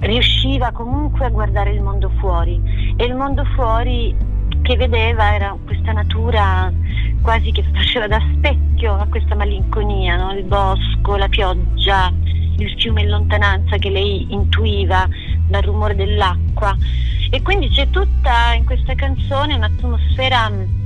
riusciva 0.00 0.72
comunque 0.72 1.26
a 1.26 1.28
guardare 1.28 1.72
il 1.72 1.80
mondo 1.80 2.10
fuori 2.18 2.60
e 2.96 3.04
il 3.04 3.14
mondo 3.14 3.44
fuori 3.54 4.14
che 4.62 4.76
vedeva 4.76 5.34
era 5.34 5.56
questa 5.64 5.92
natura 5.92 6.72
quasi 7.20 7.52
che 7.52 7.64
faceva 7.72 8.06
da 8.06 8.20
specchio 8.36 8.94
a 8.94 9.06
questa 9.06 9.34
malinconia, 9.34 10.16
no? 10.16 10.32
il 10.32 10.44
bosco, 10.44 11.16
la 11.16 11.28
pioggia, 11.28 12.12
il 12.56 12.74
fiume 12.78 13.02
in 13.02 13.08
lontananza 13.08 13.76
che 13.76 13.90
lei 13.90 14.26
intuiva 14.30 15.08
dal 15.48 15.62
rumore 15.62 15.94
dell'acqua 15.94 16.76
e 17.30 17.42
quindi 17.42 17.68
c'è 17.70 17.88
tutta 17.90 18.54
in 18.54 18.64
questa 18.64 18.94
canzone 18.94 19.54
un'atmosfera 19.54 20.48
mh, 20.48 20.78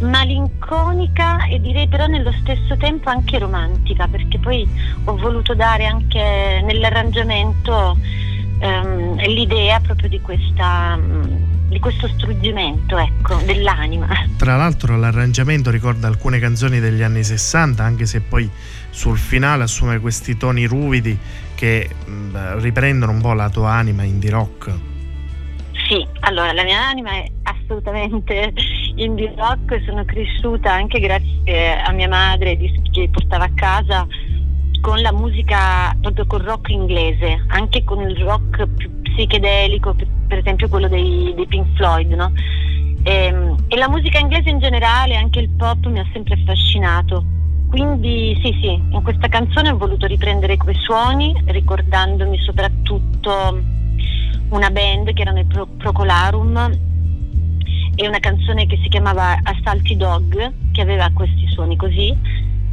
malinconica 0.00 1.46
e 1.46 1.60
direi 1.60 1.88
però 1.88 2.06
nello 2.06 2.32
stesso 2.40 2.76
tempo 2.76 3.08
anche 3.08 3.38
romantica 3.38 4.06
perché 4.06 4.38
poi 4.38 4.68
ho 5.04 5.16
voluto 5.16 5.54
dare 5.54 5.86
anche 5.86 6.62
nell'arrangiamento 6.64 7.96
ehm, 8.58 9.16
l'idea 9.26 9.80
proprio 9.80 10.08
di 10.08 10.20
questa 10.20 10.96
mh, 10.96 11.55
di 11.68 11.78
questo 11.80 12.08
struggimento 12.08 12.96
ecco 12.96 13.36
dell'anima 13.44 14.06
Tra 14.36 14.56
l'altro 14.56 14.96
l'arrangiamento 14.96 15.70
ricorda 15.70 16.06
alcune 16.06 16.38
canzoni 16.38 16.80
degli 16.80 17.02
anni 17.02 17.24
60, 17.24 17.82
anche 17.82 18.06
se 18.06 18.20
poi 18.20 18.48
sul 18.90 19.18
finale 19.18 19.64
assume 19.64 19.98
questi 19.98 20.36
toni 20.36 20.64
ruvidi 20.64 21.18
che 21.54 21.88
mh, 22.04 22.60
riprendono 22.60 23.12
un 23.12 23.20
po' 23.20 23.32
la 23.32 23.50
tua 23.50 23.72
anima 23.72 24.04
indie 24.04 24.30
rock. 24.30 24.72
Sì, 25.88 26.06
allora 26.20 26.52
la 26.52 26.64
mia 26.64 26.86
anima 26.86 27.10
è 27.10 27.30
assolutamente 27.42 28.52
indie 28.96 29.34
rock, 29.36 29.82
sono 29.84 30.04
cresciuta 30.04 30.72
anche 30.72 31.00
grazie 31.00 31.80
a 31.80 31.90
mia 31.92 32.08
madre 32.08 32.56
che 32.56 33.08
portava 33.10 33.44
a 33.44 33.50
casa 33.54 34.06
con 34.80 35.00
la 35.00 35.12
musica 35.12 35.96
proprio 36.00 36.26
col 36.26 36.42
rock 36.42 36.68
inglese, 36.68 37.44
anche 37.48 37.82
con 37.84 38.00
il 38.08 38.16
rock 38.18 38.66
più 38.68 38.90
psichedelico, 39.02 39.94
per 39.94 40.06
per 40.26 40.38
esempio 40.38 40.68
quello 40.68 40.88
dei, 40.88 41.32
dei 41.34 41.46
Pink 41.46 41.76
Floyd, 41.76 42.12
no? 42.12 42.32
E, 43.02 43.54
e 43.68 43.76
la 43.76 43.88
musica 43.88 44.18
inglese 44.18 44.50
in 44.50 44.58
generale, 44.58 45.16
anche 45.16 45.40
il 45.40 45.50
pop 45.50 45.86
mi 45.86 46.00
ha 46.00 46.06
sempre 46.12 46.34
affascinato. 46.34 47.24
Quindi 47.68 48.38
sì, 48.42 48.56
sì, 48.60 48.72
in 48.72 49.02
questa 49.02 49.28
canzone 49.28 49.70
ho 49.70 49.76
voluto 49.76 50.06
riprendere 50.06 50.56
quei 50.56 50.76
suoni, 50.76 51.34
ricordandomi 51.46 52.38
soprattutto 52.38 53.60
una 54.48 54.70
band 54.70 55.12
che 55.12 55.22
erano 55.22 55.40
i 55.40 55.44
Pro- 55.44 55.66
Procolarum 55.76 56.70
e 57.94 58.06
una 58.06 58.18
canzone 58.18 58.66
che 58.66 58.78
si 58.82 58.88
chiamava 58.88 59.40
Assalti 59.42 59.96
Dog, 59.96 60.52
che 60.72 60.80
aveva 60.80 61.10
questi 61.12 61.48
suoni 61.48 61.76
così. 61.76 62.14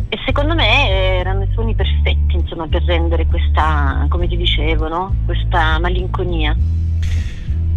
E 0.10 0.20
secondo 0.26 0.54
me 0.54 0.89
erano 0.89 1.43
i 1.43 1.49
suoni 1.54 1.74
perfetti, 1.74 2.36
insomma, 2.36 2.68
per 2.68 2.84
rendere 2.84 3.26
questa, 3.26 4.06
come 4.10 4.28
ti 4.28 4.38
dicevo, 4.38 4.88
no? 4.88 5.16
questa 5.26 5.80
malinconia. 5.80 6.56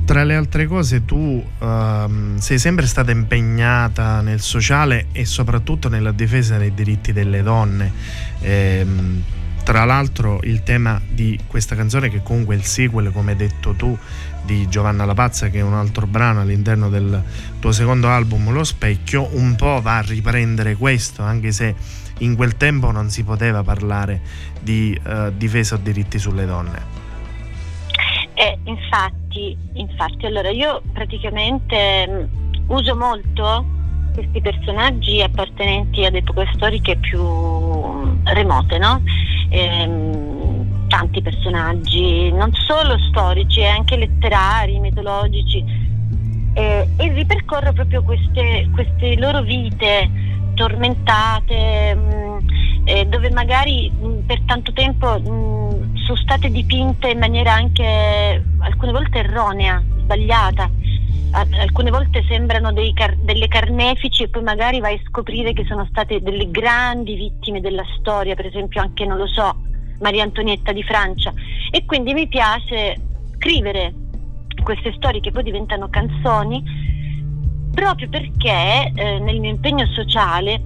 Tra 0.07 0.23
le 0.23 0.37
altre 0.37 0.69
cose 0.69 1.05
tu 1.05 1.17
uh, 1.59 2.39
sei 2.39 2.59
sempre 2.61 2.87
stata 2.87 3.11
impegnata 3.11 4.21
nel 4.21 4.41
sociale 4.41 5.09
e 5.11 5.25
soprattutto 5.25 5.89
nella 5.89 6.13
difesa 6.13 6.57
dei 6.59 6.73
diritti 6.73 7.13
delle 7.13 7.43
donne. 7.43 7.93
Ehm, 8.39 9.25
tra 9.65 9.85
l'altro 9.85 10.39
il 10.45 10.63
tema 10.63 11.03
di 11.09 11.37
questa 11.49 11.75
canzone 11.75 12.09
che 12.09 12.23
comunque 12.23 12.55
è 12.55 12.59
il 12.59 12.65
sequel, 12.65 13.11
come 13.11 13.33
hai 13.33 13.37
detto 13.37 13.73
tu, 13.73 13.99
di 14.45 14.69
Giovanna 14.69 15.05
La 15.05 15.15
Pazza, 15.15 15.49
che 15.49 15.59
è 15.59 15.63
un 15.63 15.75
altro 15.75 16.07
brano 16.07 16.41
all'interno 16.41 16.89
del 16.89 17.21
tuo 17.59 17.73
secondo 17.73 18.09
album 18.09 18.53
Lo 18.53 18.63
Specchio, 18.63 19.29
un 19.33 19.57
po' 19.57 19.81
va 19.83 19.97
a 19.97 20.03
riprendere 20.03 20.77
questo, 20.77 21.25
anche 21.25 21.51
se 21.51 21.75
in 22.19 22.37
quel 22.37 22.57
tempo 22.57 22.93
non 22.93 23.11
si 23.11 23.25
poteva 23.25 23.65
parlare 23.65 24.21
di 24.61 24.97
uh, 25.05 25.33
difesa 25.37 25.75
o 25.75 25.79
diritti 25.79 26.21
sulle 26.21 26.47
donne. 26.47 26.96
Eh, 28.47 28.59
infatti, 28.63 29.59
infatti, 29.73 30.25
allora 30.25 30.51
io 30.51 30.81
praticamente 30.93 32.07
mh, 32.07 32.73
uso 32.73 32.95
molto 32.95 33.65
questi 34.15 34.41
personaggi 34.41 35.21
appartenenti 35.21 36.05
ad 36.05 36.15
epoche 36.15 36.49
storiche 36.55 36.97
più 36.97 37.21
remote, 38.23 38.79
no? 38.79 39.03
Ehm, 39.49 40.87
tanti 40.87 41.23
personaggi, 41.23 42.31
non 42.31 42.53
solo 42.53 42.97
storici, 43.11 43.65
anche 43.65 43.97
letterari, 43.97 44.79
mitologici, 44.79 45.65
eh, 46.55 46.89
e 46.97 47.13
ripercorro 47.15 47.73
proprio 47.73 48.05
queste, 48.05 48.69
queste 48.73 49.17
loro 49.19 49.43
vite 49.43 50.09
tormentate, 50.55 51.95
mh, 51.97 52.39
eh, 52.85 53.07
dove 53.07 53.29
magari 53.31 53.91
mh, 53.91 54.25
per 54.25 54.41
tanto 54.47 54.73
tempo 54.73 55.21
sono 56.07 56.19
state 56.19 56.51
dipinte 56.51 57.11
in 57.11 57.19
maniera 57.19 57.53
anche 57.53 58.45
alcune 58.61 58.93
volte 58.93 59.19
erronea, 59.19 59.83
sbagliata. 59.99 60.71
Alcune 61.33 61.91
volte 61.91 62.25
sembrano 62.29 62.73
car- 62.95 63.17
delle 63.17 63.49
carnefici 63.49 64.23
e 64.23 64.29
poi 64.29 64.43
magari 64.43 64.81
vai 64.81 64.95
a 64.95 65.01
scoprire 65.09 65.53
che 65.53 65.65
sono 65.67 65.85
state 65.91 66.23
delle 66.23 66.51
grandi 66.51 67.15
vittime 67.17 67.61
della 67.61 67.85
storia, 67.99 68.35
per 68.35 68.47
esempio 68.47 68.81
anche, 68.81 69.05
non 69.05 69.19
lo 69.19 69.27
so, 69.27 69.55
Maria 69.99 70.23
Antonietta 70.23 70.73
di 70.73 70.83
Francia. 70.85 71.33
E 71.71 71.85
quindi 71.85 72.15
mi 72.15 72.29
piace 72.29 72.97
scrivere 73.35 73.93
queste 74.63 74.95
storie 74.97 75.21
che 75.21 75.33
poi 75.33 75.43
diventano 75.43 75.89
canzoni 75.89 76.63
proprio 77.73 78.09
perché 78.09 78.93
eh, 78.95 79.19
nel 79.19 79.41
mio 79.41 79.51
impegno 79.51 79.85
sociale 79.89 80.63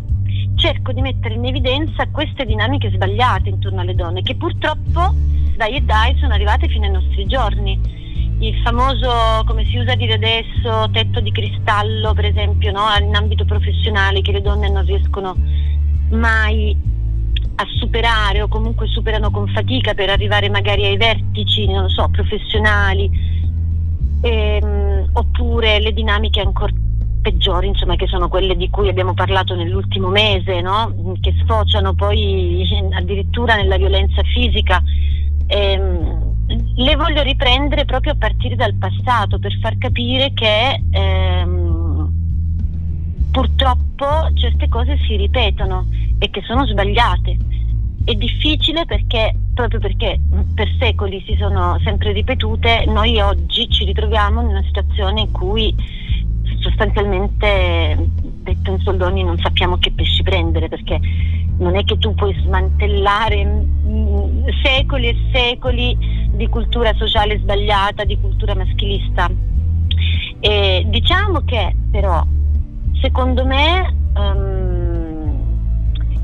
cerco 0.56 0.92
di 0.92 1.00
mettere 1.00 1.34
in 1.34 1.44
evidenza 1.46 2.06
queste 2.10 2.44
dinamiche 2.44 2.90
sbagliate 2.90 3.48
intorno 3.48 3.80
alle 3.80 3.94
donne 3.94 4.22
che 4.22 4.36
purtroppo 4.36 5.14
dai 5.56 5.76
e 5.76 5.80
dai 5.80 6.16
sono 6.18 6.34
arrivate 6.34 6.68
fino 6.68 6.84
ai 6.84 6.92
nostri 6.92 7.26
giorni. 7.26 7.78
Il 8.38 8.58
famoso, 8.62 9.42
come 9.44 9.66
si 9.66 9.76
usa 9.76 9.94
dire 9.94 10.14
adesso, 10.14 10.88
tetto 10.90 11.20
di 11.20 11.30
cristallo, 11.30 12.14
per 12.14 12.24
esempio, 12.24 12.72
no? 12.72 12.84
in 12.98 13.14
ambito 13.14 13.44
professionale 13.44 14.22
che 14.22 14.32
le 14.32 14.40
donne 14.40 14.70
non 14.70 14.84
riescono 14.86 15.36
mai 16.10 16.74
a 17.56 17.66
superare 17.78 18.40
o 18.40 18.48
comunque 18.48 18.86
superano 18.86 19.30
con 19.30 19.46
fatica 19.48 19.92
per 19.92 20.08
arrivare 20.08 20.48
magari 20.48 20.86
ai 20.86 20.96
vertici, 20.96 21.66
non 21.66 21.82
lo 21.82 21.88
so, 21.90 22.08
professionali, 22.08 23.10
ehm, 24.22 25.10
oppure 25.12 25.78
le 25.78 25.92
dinamiche 25.92 26.40
ancora 26.40 26.72
peggiori, 27.20 27.68
insomma, 27.68 27.96
che 27.96 28.06
sono 28.06 28.28
quelle 28.28 28.56
di 28.56 28.68
cui 28.70 28.88
abbiamo 28.88 29.14
parlato 29.14 29.54
nell'ultimo 29.54 30.08
mese, 30.08 30.60
no? 30.60 31.14
che 31.20 31.34
sfociano 31.42 31.94
poi 31.94 32.66
addirittura 32.92 33.56
nella 33.56 33.76
violenza 33.76 34.22
fisica. 34.22 34.82
Ehm, 35.46 36.28
le 36.76 36.96
voglio 36.96 37.22
riprendere 37.22 37.84
proprio 37.84 38.12
a 38.12 38.16
partire 38.16 38.56
dal 38.56 38.74
passato 38.74 39.38
per 39.38 39.56
far 39.60 39.78
capire 39.78 40.32
che 40.32 40.82
ehm, 40.90 42.12
purtroppo 43.30 44.30
certe 44.34 44.68
cose 44.68 44.98
si 45.06 45.16
ripetono 45.16 45.86
e 46.18 46.30
che 46.30 46.42
sono 46.42 46.66
sbagliate. 46.66 47.36
È 48.04 48.14
difficile 48.14 48.84
perché 48.86 49.34
proprio 49.54 49.80
perché 49.80 50.18
per 50.54 50.68
secoli 50.78 51.22
si 51.26 51.36
sono 51.38 51.78
sempre 51.84 52.12
ripetute, 52.12 52.84
noi 52.86 53.20
oggi 53.20 53.68
ci 53.68 53.84
ritroviamo 53.84 54.40
in 54.40 54.48
una 54.48 54.62
situazione 54.62 55.20
in 55.20 55.32
cui 55.32 55.74
sostanzialmente 56.58 57.96
detto 58.42 58.70
in 58.70 58.80
soldoni 58.80 59.22
non 59.22 59.38
sappiamo 59.38 59.78
che 59.78 59.92
pesci 59.92 60.22
prendere 60.22 60.68
perché 60.68 60.98
non 61.58 61.76
è 61.76 61.84
che 61.84 61.98
tu 61.98 62.14
puoi 62.14 62.34
smantellare 62.42 63.44
mm, 63.44 64.48
secoli 64.62 65.08
e 65.08 65.16
secoli 65.32 65.96
di 66.32 66.46
cultura 66.48 66.94
sociale 66.94 67.38
sbagliata, 67.38 68.04
di 68.04 68.18
cultura 68.18 68.54
maschilista. 68.54 69.30
E 70.40 70.86
diciamo 70.88 71.42
che 71.44 71.74
però 71.90 72.24
secondo 73.00 73.44
me 73.44 73.94
um, 74.14 75.10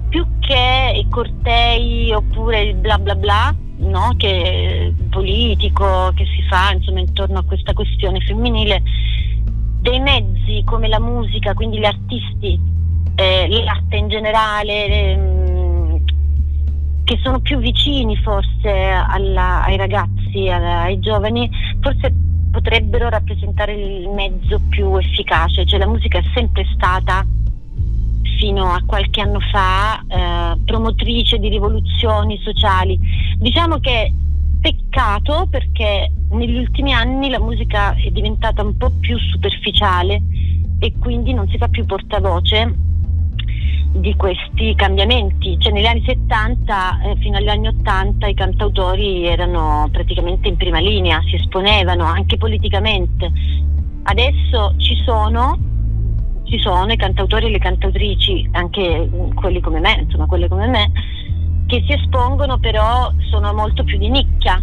più 0.08 0.26
che 0.40 0.92
i 0.96 1.06
cortei 1.10 2.12
oppure 2.12 2.62
il 2.62 2.74
bla 2.76 2.98
bla 2.98 3.14
bla 3.14 3.54
no, 3.78 4.14
che 4.16 4.94
politico 5.10 6.12
che 6.14 6.24
si 6.24 6.42
fa 6.48 6.72
insomma 6.72 7.00
intorno 7.00 7.38
a 7.38 7.44
questa 7.44 7.72
questione 7.72 8.20
femminile 8.20 8.82
dei 9.86 10.00
mezzi 10.00 10.62
come 10.64 10.88
la 10.88 10.98
musica, 10.98 11.54
quindi 11.54 11.78
gli 11.78 11.84
artisti, 11.84 12.58
eh, 13.14 13.62
l'arte 13.62 13.96
in 13.96 14.08
generale, 14.08 14.86
ehm, 14.86 16.04
che 17.04 17.20
sono 17.22 17.38
più 17.38 17.58
vicini 17.58 18.16
forse 18.16 18.68
alla, 18.68 19.62
ai 19.62 19.76
ragazzi, 19.76 20.48
alla, 20.48 20.80
ai 20.80 20.98
giovani, 20.98 21.48
forse 21.80 22.12
potrebbero 22.50 23.08
rappresentare 23.08 23.74
il 23.74 24.08
mezzo 24.08 24.60
più 24.68 24.96
efficace, 24.96 25.64
cioè 25.64 25.78
la 25.78 25.86
musica 25.86 26.18
è 26.18 26.24
sempre 26.34 26.66
stata 26.74 27.24
fino 28.38 28.64
a 28.64 28.82
qualche 28.84 29.20
anno 29.20 29.38
fa 29.38 30.00
eh, 30.00 30.58
promotrice 30.64 31.38
di 31.38 31.48
rivoluzioni 31.48 32.40
sociali. 32.42 32.98
Diciamo 33.38 33.78
che 33.78 34.12
peccato 34.66 35.46
perché 35.48 36.10
negli 36.30 36.58
ultimi 36.58 36.92
anni 36.92 37.30
la 37.30 37.38
musica 37.38 37.94
è 37.94 38.10
diventata 38.10 38.64
un 38.64 38.76
po' 38.76 38.90
più 38.98 39.16
superficiale 39.16 40.20
e 40.80 40.92
quindi 40.98 41.32
non 41.32 41.48
si 41.48 41.56
fa 41.56 41.68
più 41.68 41.86
portavoce 41.86 42.74
di 43.92 44.16
questi 44.16 44.74
cambiamenti. 44.74 45.56
Cioè 45.60 45.72
negli 45.72 45.86
anni 45.86 46.02
70 46.04 47.00
eh, 47.00 47.16
fino 47.20 47.36
agli 47.36 47.48
anni 47.48 47.68
80 47.68 48.26
i 48.26 48.34
cantautori 48.34 49.26
erano 49.26 49.88
praticamente 49.92 50.48
in 50.48 50.56
prima 50.56 50.80
linea, 50.80 51.20
si 51.28 51.36
esponevano 51.36 52.02
anche 52.02 52.36
politicamente. 52.36 53.30
Adesso 54.02 54.74
ci 54.78 55.00
sono, 55.04 55.56
ci 56.42 56.58
sono 56.58 56.92
i 56.92 56.96
cantautori 56.96 57.46
e 57.46 57.50
le 57.50 57.58
cantautrici, 57.58 58.48
anche 58.50 59.08
quelli 59.32 59.60
come 59.60 59.78
me, 59.78 60.00
insomma 60.00 60.26
quelle 60.26 60.48
come 60.48 60.66
me, 60.66 60.90
che 61.66 61.82
si 61.86 61.92
espongono 61.92 62.58
però 62.58 63.12
sono 63.30 63.52
molto 63.52 63.84
più 63.84 63.98
di 63.98 64.08
nicchia, 64.08 64.62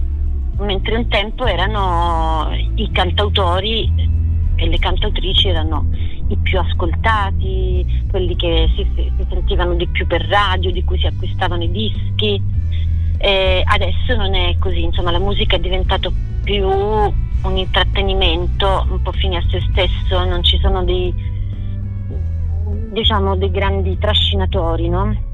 mentre 0.57 0.95
un 0.95 1.07
tempo 1.09 1.45
erano 1.45 2.49
i 2.75 2.89
cantautori 2.91 3.91
e 4.55 4.67
le 4.67 4.79
cantautrici 4.79 5.49
erano 5.49 5.85
i 6.27 6.37
più 6.37 6.59
ascoltati, 6.59 8.05
quelli 8.09 8.35
che 8.35 8.69
si, 8.75 8.87
si 8.95 9.25
sentivano 9.29 9.73
di 9.75 9.87
più 9.87 10.07
per 10.07 10.25
radio, 10.27 10.71
di 10.71 10.83
cui 10.83 10.97
si 10.97 11.07
acquistavano 11.07 11.63
i 11.63 11.71
dischi. 11.71 12.41
E 13.17 13.63
adesso 13.65 14.15
non 14.15 14.33
è 14.33 14.57
così, 14.59 14.83
insomma 14.83 15.11
la 15.11 15.19
musica 15.19 15.55
è 15.55 15.59
diventata 15.59 16.09
più 16.43 16.67
un 16.67 17.57
intrattenimento 17.57 18.87
un 18.89 19.01
po' 19.01 19.11
fine 19.11 19.37
a 19.37 19.43
se 19.49 19.61
stesso, 19.71 20.23
non 20.23 20.43
ci 20.43 20.57
sono 20.59 20.83
dei, 20.83 21.13
diciamo, 22.91 23.35
dei 23.35 23.51
grandi 23.51 23.97
trascinatori, 23.97 24.89
no? 24.89 25.31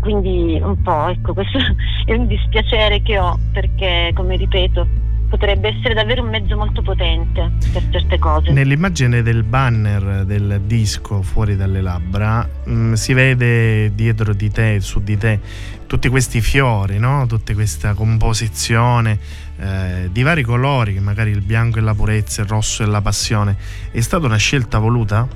Quindi 0.00 0.58
un 0.62 0.80
po', 0.82 1.08
ecco, 1.08 1.34
questo 1.34 1.58
è 2.06 2.14
un 2.14 2.26
dispiacere 2.26 3.02
che 3.02 3.18
ho 3.18 3.38
perché, 3.52 4.12
come 4.14 4.36
ripeto, 4.36 5.06
potrebbe 5.28 5.68
essere 5.68 5.94
davvero 5.94 6.22
un 6.22 6.30
mezzo 6.30 6.56
molto 6.56 6.82
potente 6.82 7.52
per 7.72 7.84
certe 7.90 8.18
cose. 8.18 8.50
Nell'immagine 8.50 9.22
del 9.22 9.42
banner 9.42 10.24
del 10.24 10.62
disco 10.64 11.22
Fuori 11.22 11.54
dalle 11.54 11.82
labbra 11.82 12.48
mh, 12.64 12.72
mm, 12.72 12.92
si 12.94 13.12
vede 13.12 13.94
dietro 13.94 14.32
di 14.32 14.50
te, 14.50 14.80
su 14.80 15.02
di 15.02 15.16
te, 15.16 15.40
tutti 15.86 16.08
questi 16.08 16.40
fiori, 16.40 16.98
no? 16.98 17.26
tutta 17.26 17.52
questa 17.52 17.94
composizione 17.94 19.18
eh, 19.58 20.08
di 20.10 20.22
vari 20.22 20.42
colori, 20.42 20.98
magari 21.00 21.30
il 21.30 21.42
bianco 21.42 21.78
e 21.78 21.82
la 21.82 21.94
purezza, 21.94 22.42
il 22.42 22.48
rosso 22.48 22.82
e 22.82 22.86
la 22.86 23.02
passione. 23.02 23.56
È 23.90 24.00
stata 24.00 24.26
una 24.26 24.36
scelta 24.36 24.78
voluta? 24.78 25.28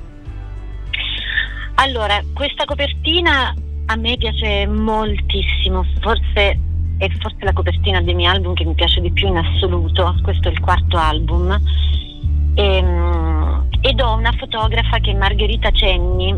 Allora, 1.75 2.21
questa 2.33 2.65
copertina 2.65 3.53
a 3.85 3.95
me 3.95 4.17
piace 4.17 4.67
moltissimo, 4.67 5.85
forse 5.99 6.59
è 6.97 7.09
forse 7.19 7.43
la 7.43 7.53
copertina 7.53 8.01
dei 8.01 8.13
miei 8.13 8.33
album 8.33 8.53
che 8.53 8.65
mi 8.65 8.73
piace 8.73 9.01
di 9.01 9.11
più 9.11 9.27
in 9.27 9.37
assoluto, 9.37 10.15
questo 10.21 10.47
è 10.47 10.51
il 10.51 10.59
quarto 10.59 10.97
album. 10.97 11.51
E, 12.55 12.77
ehm, 12.77 13.67
ed 13.81 13.99
ho 13.99 14.15
una 14.15 14.31
fotografa 14.31 14.99
che 14.99 15.11
è 15.11 15.15
Margherita 15.15 15.71
Cenni, 15.71 16.33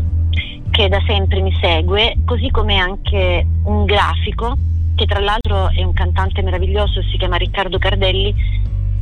che 0.70 0.88
da 0.88 1.00
sempre 1.06 1.40
mi 1.40 1.56
segue, 1.60 2.16
così 2.24 2.50
come 2.50 2.76
anche 2.76 3.46
un 3.64 3.84
grafico, 3.84 4.56
che 4.96 5.06
tra 5.06 5.20
l'altro 5.20 5.68
è 5.68 5.82
un 5.84 5.92
cantante 5.92 6.42
meraviglioso, 6.42 7.02
si 7.02 7.16
chiama 7.16 7.36
Riccardo 7.36 7.78
Cardelli, 7.78 8.34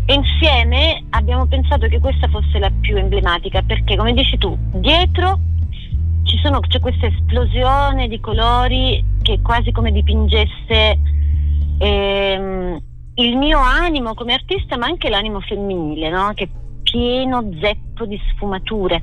e 0.06 0.12
insieme 0.12 1.02
abbiamo 1.10 1.46
pensato 1.46 1.86
che 1.86 1.98
questa 1.98 2.28
fosse 2.28 2.58
la 2.58 2.70
più 2.80 2.96
emblematica, 2.96 3.62
perché 3.62 3.96
come 3.96 4.12
dici 4.12 4.36
tu, 4.36 4.56
dietro 4.72 5.38
sono, 6.42 6.60
c'è 6.60 6.80
questa 6.80 7.06
esplosione 7.06 8.08
di 8.08 8.20
colori 8.20 9.04
che 9.22 9.40
quasi 9.40 9.72
come 9.72 9.92
dipingesse 9.92 10.98
ehm, 11.78 12.82
il 13.14 13.36
mio 13.36 13.58
animo 13.58 14.14
come 14.14 14.34
artista, 14.34 14.76
ma 14.76 14.86
anche 14.86 15.08
l'animo 15.08 15.40
femminile, 15.40 16.10
no? 16.10 16.32
che 16.34 16.44
è 16.44 16.48
pieno 16.82 17.48
zeppo 17.60 18.06
di 18.06 18.20
sfumature. 18.30 19.02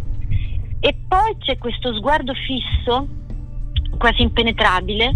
E 0.79 0.95
poi 1.07 1.35
c'è 1.39 1.57
questo 1.57 1.93
sguardo 1.95 2.33
fisso, 2.33 3.07
quasi 3.97 4.21
impenetrabile, 4.21 5.15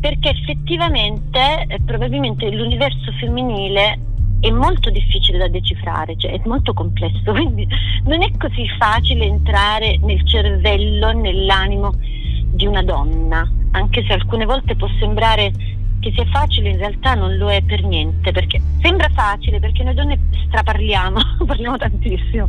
perché 0.00 0.30
effettivamente 0.30 1.64
eh, 1.66 1.80
probabilmente 1.84 2.50
l'universo 2.50 3.10
femminile 3.18 3.98
è 4.40 4.50
molto 4.50 4.90
difficile 4.90 5.38
da 5.38 5.48
decifrare, 5.48 6.16
cioè 6.16 6.32
è 6.32 6.40
molto 6.44 6.72
complesso, 6.72 7.32
quindi 7.32 7.66
non 8.04 8.22
è 8.22 8.30
così 8.36 8.68
facile 8.78 9.24
entrare 9.24 9.98
nel 9.98 10.26
cervello, 10.26 11.12
nell'animo 11.12 11.92
di 11.98 12.66
una 12.66 12.82
donna, 12.82 13.48
anche 13.72 14.04
se 14.06 14.12
alcune 14.12 14.44
volte 14.44 14.76
può 14.76 14.88
sembrare 14.98 15.52
che 16.00 16.12
sia 16.12 16.24
facile, 16.26 16.70
in 16.70 16.76
realtà 16.76 17.14
non 17.14 17.36
lo 17.36 17.50
è 17.50 17.60
per 17.62 17.82
niente, 17.82 18.30
perché 18.32 18.60
sembra 18.80 19.08
facile 19.10 19.58
perché 19.58 19.82
noi 19.82 19.94
donne 19.94 20.18
straparliamo, 20.46 21.20
parliamo 21.46 21.76
tantissimo, 21.76 22.46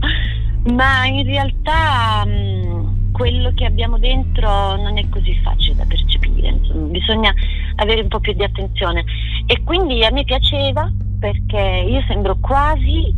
ma 0.74 1.06
in 1.06 1.24
realtà 1.26 2.26
mh, 2.26 3.12
quello 3.12 3.52
che 3.54 3.66
abbiamo 3.66 3.98
dentro 3.98 4.76
non 4.76 4.98
è 4.98 5.10
così 5.10 5.38
facile 5.42 5.76
da 5.76 5.86
percepire, 5.86 6.50
insomma, 6.50 6.88
bisogna 6.88 7.34
avere 7.80 8.02
un 8.02 8.08
po' 8.08 8.20
più 8.20 8.34
di 8.34 8.44
attenzione 8.44 9.04
e 9.46 9.62
quindi 9.64 10.04
a 10.04 10.12
me 10.12 10.24
piaceva 10.24 10.92
perché 11.20 11.86
io 11.88 12.02
sembro 12.08 12.38
quasi 12.40 13.14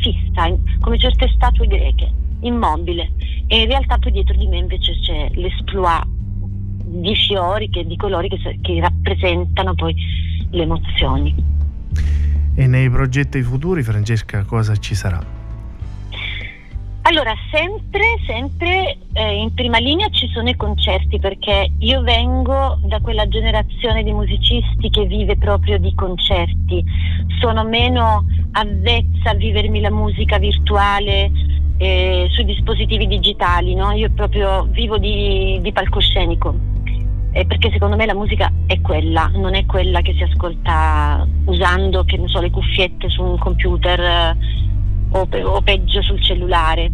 fissa, 0.00 0.54
come 0.80 0.98
certe 0.98 1.30
statue 1.34 1.66
greche, 1.66 2.10
immobile 2.40 3.12
e 3.46 3.62
in 3.62 3.66
realtà 3.66 3.98
poi 3.98 4.12
dietro 4.12 4.36
di 4.36 4.46
me 4.46 4.58
invece 4.58 4.98
c'è 5.00 5.30
l'esploit 5.34 6.04
di 6.84 7.14
fiori, 7.14 7.68
che, 7.70 7.86
di 7.86 7.96
colori 7.96 8.28
che, 8.28 8.58
che 8.60 8.80
rappresentano 8.80 9.74
poi 9.74 9.94
le 10.50 10.62
emozioni. 10.62 11.34
E 12.54 12.66
nei 12.66 12.90
progetti 12.90 13.42
futuri, 13.42 13.82
Francesca, 13.82 14.44
cosa 14.44 14.76
ci 14.76 14.94
sarà? 14.94 15.39
Allora, 17.10 17.34
sempre, 17.50 18.04
sempre 18.24 18.96
eh, 19.14 19.34
in 19.34 19.52
prima 19.52 19.78
linea 19.78 20.08
ci 20.10 20.30
sono 20.32 20.48
i 20.48 20.54
concerti 20.54 21.18
perché 21.18 21.72
io 21.80 22.02
vengo 22.02 22.78
da 22.84 23.00
quella 23.00 23.26
generazione 23.26 24.04
di 24.04 24.12
musicisti 24.12 24.90
che 24.90 25.06
vive 25.06 25.36
proprio 25.36 25.78
di 25.78 25.92
concerti, 25.92 26.84
sono 27.40 27.64
meno 27.64 28.24
avvezza 28.52 29.30
a 29.30 29.34
vivermi 29.34 29.80
la 29.80 29.90
musica 29.90 30.38
virtuale 30.38 31.32
eh, 31.78 32.28
sui 32.30 32.44
dispositivi 32.44 33.08
digitali, 33.08 33.74
no? 33.74 33.90
io 33.90 34.08
proprio 34.12 34.68
vivo 34.70 34.96
di, 34.96 35.58
di 35.60 35.72
palcoscenico, 35.72 36.54
eh, 37.32 37.44
perché 37.44 37.72
secondo 37.72 37.96
me 37.96 38.06
la 38.06 38.14
musica 38.14 38.52
è 38.66 38.80
quella, 38.80 39.28
non 39.34 39.56
è 39.56 39.66
quella 39.66 40.00
che 40.00 40.14
si 40.14 40.22
ascolta 40.22 41.26
usando 41.46 42.04
che 42.04 42.22
so, 42.26 42.40
le 42.40 42.50
cuffiette 42.50 43.08
su 43.08 43.20
un 43.20 43.36
computer 43.36 44.36
o, 45.12 45.26
pe- 45.26 45.42
o 45.42 45.60
peggio 45.62 46.02
sul 46.02 46.22
cellulare. 46.22 46.90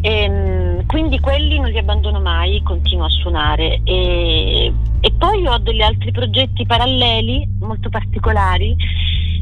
E, 0.00 0.10
ehm, 0.10 0.86
quindi 0.86 1.20
quelli 1.20 1.58
non 1.58 1.70
li 1.70 1.78
abbandono 1.78 2.20
mai, 2.20 2.60
continuo 2.62 3.06
a 3.06 3.10
suonare 3.10 3.80
e, 3.84 4.72
e, 5.00 5.12
poi 5.16 5.46
ho 5.46 5.58
degli 5.58 5.80
altri 5.80 6.10
progetti 6.10 6.66
paralleli 6.66 7.48
molto 7.60 7.88
particolari 7.88 8.74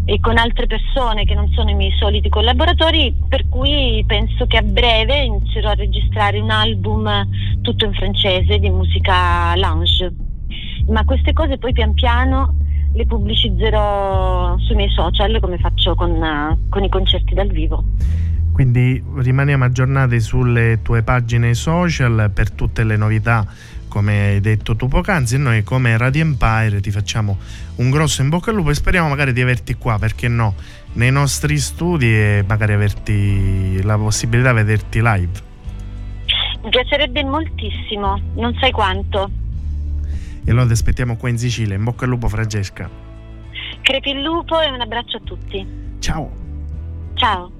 e 0.04 0.20
con 0.20 0.36
altre 0.38 0.66
persone 0.66 1.24
che 1.24 1.34
non 1.34 1.50
sono 1.52 1.70
i 1.70 1.74
miei 1.74 1.92
soliti 1.98 2.28
collaboratori 2.28 3.14
per 3.28 3.48
cui 3.48 4.02
penso 4.06 4.46
che 4.46 4.56
a 4.56 4.62
breve 4.62 5.22
inizierò 5.22 5.70
a 5.70 5.74
registrare 5.74 6.38
un 6.40 6.50
album 6.50 7.08
tutto 7.62 7.84
in 7.84 7.92
francese 7.92 8.58
di 8.58 8.70
musica 8.70 9.54
lounge 9.56 10.12
ma 10.88 11.04
queste 11.04 11.32
cose 11.32 11.58
poi 11.58 11.72
pian 11.72 11.94
piano 11.94 12.54
le 12.92 13.06
pubblicizzerò 13.06 14.58
sui 14.58 14.74
miei 14.74 14.90
social 14.90 15.38
come 15.40 15.58
faccio 15.58 15.94
con, 15.94 16.58
con 16.68 16.84
i 16.84 16.88
concerti 16.88 17.34
dal 17.34 17.48
vivo. 17.48 17.84
Quindi 18.52 19.02
rimaniamo 19.16 19.64
aggiornati 19.64 20.20
sulle 20.20 20.80
tue 20.82 21.02
pagine 21.02 21.54
social 21.54 22.30
per 22.34 22.50
tutte 22.50 22.84
le 22.84 22.96
novità 22.96 23.46
come 23.90 24.28
hai 24.28 24.40
detto 24.40 24.76
tu 24.76 24.86
poc'anzi 24.86 25.34
e 25.34 25.38
noi 25.38 25.64
come 25.64 25.96
Radio 25.98 26.22
Empire 26.22 26.80
ti 26.80 26.92
facciamo 26.92 27.36
un 27.76 27.90
grosso 27.90 28.22
in 28.22 28.28
bocca 28.28 28.50
al 28.50 28.56
lupo 28.56 28.70
e 28.70 28.74
speriamo 28.74 29.08
magari 29.08 29.32
di 29.32 29.42
averti 29.42 29.74
qua, 29.74 29.98
perché 29.98 30.28
no, 30.28 30.54
nei 30.92 31.10
nostri 31.10 31.58
studi 31.58 32.06
e 32.06 32.44
magari 32.46 32.72
averti 32.72 33.82
la 33.82 33.98
possibilità 33.98 34.50
di 34.50 34.56
vederti 34.56 35.00
live. 35.02 35.48
Mi 36.62 36.70
piacerebbe 36.70 37.24
moltissimo, 37.24 38.18
non 38.34 38.56
sai 38.60 38.70
quanto. 38.70 39.28
E 40.44 40.50
allora 40.50 40.66
ti 40.66 40.72
aspettiamo 40.72 41.16
qua 41.16 41.28
in 41.28 41.38
Sicilia. 41.38 41.74
In 41.74 41.84
bocca 41.84 42.04
al 42.04 42.10
lupo, 42.10 42.28
Francesca. 42.28 42.88
Crepi 43.82 44.10
il 44.10 44.22
lupo 44.22 44.60
e 44.60 44.70
un 44.70 44.80
abbraccio 44.80 45.16
a 45.18 45.20
tutti. 45.24 45.66
Ciao. 45.98 46.30
Ciao. 47.14 47.50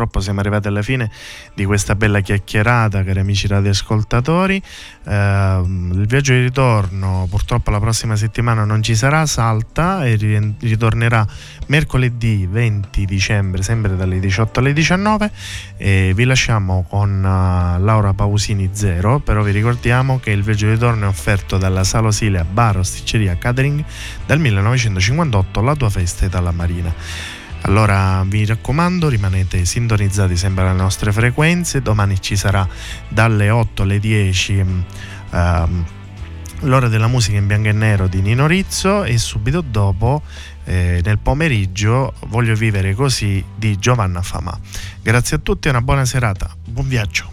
Purtroppo 0.00 0.20
siamo 0.20 0.40
arrivati 0.40 0.66
alla 0.66 0.80
fine 0.80 1.10
di 1.54 1.66
questa 1.66 1.94
bella 1.94 2.20
chiacchierata 2.20 3.04
cari 3.04 3.20
amici 3.20 3.46
radioascoltatori. 3.46 4.62
Eh, 5.04 5.62
il 5.66 6.06
viaggio 6.06 6.32
di 6.32 6.40
ritorno 6.40 7.26
purtroppo 7.28 7.70
la 7.70 7.78
prossima 7.78 8.16
settimana 8.16 8.64
non 8.64 8.82
ci 8.82 8.94
sarà 8.94 9.26
salta 9.26 10.06
e 10.06 10.16
ritornerà 10.60 11.26
mercoledì 11.66 12.46
20 12.50 13.04
dicembre 13.04 13.62
sempre 13.62 13.94
dalle 13.94 14.18
18 14.18 14.60
alle 14.60 14.72
19 14.72 15.30
e 15.76 16.12
vi 16.14 16.24
lasciamo 16.24 16.86
con 16.88 17.18
uh, 17.18 17.82
Laura 17.82 18.14
Pausini 18.14 18.70
Zero 18.72 19.18
però 19.18 19.42
vi 19.42 19.52
ricordiamo 19.52 20.18
che 20.18 20.30
il 20.30 20.42
viaggio 20.42 20.66
di 20.66 20.72
ritorno 20.72 21.04
è 21.04 21.08
offerto 21.08 21.58
dalla 21.58 21.84
Sala 21.84 22.08
Osilia 22.08 22.44
Bar 22.44 22.78
Osticceria 22.78 23.36
Catering 23.36 23.84
dal 24.24 24.38
1958 24.38 25.60
la 25.60 25.76
tua 25.76 25.90
festa 25.90 26.24
è 26.24 26.28
dalla 26.28 26.52
Marina 26.52 27.39
allora 27.70 28.24
vi 28.26 28.44
raccomando, 28.44 29.08
rimanete 29.08 29.64
sintonizzati 29.64 30.36
sempre 30.36 30.64
alle 30.64 30.76
nostre 30.76 31.12
frequenze. 31.12 31.80
Domani 31.80 32.20
ci 32.20 32.34
sarà 32.34 32.66
dalle 33.06 33.48
8 33.48 33.82
alle 33.82 34.00
10 34.00 34.54
um, 34.54 34.84
ehm, 35.30 35.84
l'ora 36.62 36.88
della 36.88 37.06
musica 37.06 37.38
in 37.38 37.46
bianco 37.46 37.68
e 37.68 37.72
nero 37.72 38.08
di 38.08 38.22
Nino 38.22 38.48
Rizzo 38.48 39.04
e 39.04 39.16
subito 39.18 39.60
dopo 39.60 40.22
eh, 40.64 41.00
nel 41.04 41.18
pomeriggio 41.18 42.14
voglio 42.26 42.56
vivere 42.56 42.92
così 42.92 43.42
di 43.54 43.78
Giovanna 43.78 44.20
Fama. 44.20 44.58
Grazie 45.00 45.36
a 45.36 45.38
tutti 45.38 45.68
e 45.68 45.70
una 45.70 45.80
buona 45.80 46.04
serata. 46.04 46.50
Buon 46.64 46.88
viaggio. 46.88 47.30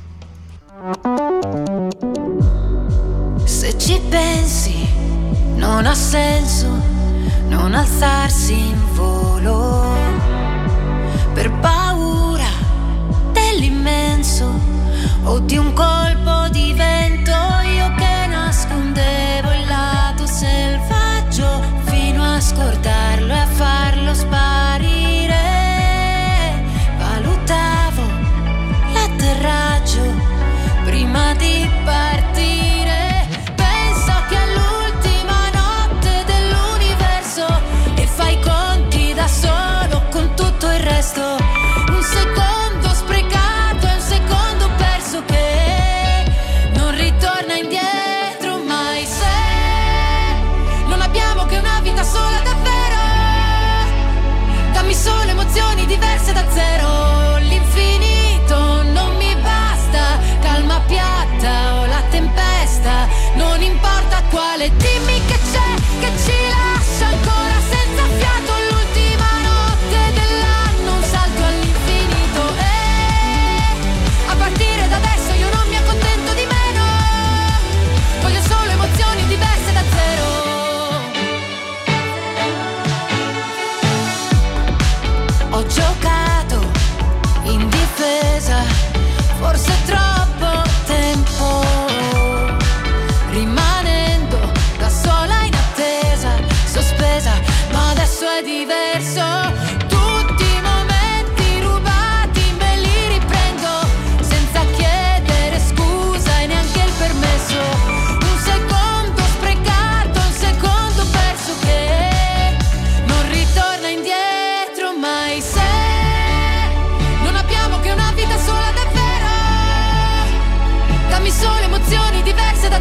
Se 3.43 3.75
ci 3.79 3.99
pensi, 4.07 4.87
non 5.55 5.87
ha 5.87 5.95
senso 5.95 6.95
non 7.47 7.73
alzarsi 7.73 8.53
in 8.53 8.77
volo 8.93 9.96
per 11.37 11.51
paura 11.59 12.49
dell'immenso 13.31 14.59
o 15.25 15.37
di 15.37 15.55
un 15.55 15.71
colpo 15.73 16.49
di 16.49 16.73
vento 16.73 17.57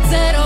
diverse 0.08 0.45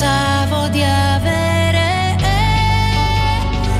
pensavo 0.00 0.68
di 0.68 0.82
avere. 0.82 2.16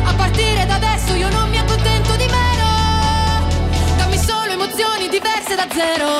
A 0.05 0.13
partire 0.15 0.67
da 0.67 0.75
adesso 0.75 1.15
io 1.15 1.31
non 1.31 1.49
mi 1.49 1.57
accontento 1.57 2.15
di 2.17 2.27
meno. 2.27 3.47
Dammi 3.97 4.19
solo 4.19 4.51
emozioni 4.51 5.09
diverse 5.09 5.55
da 5.55 5.67
zero. 5.73 6.20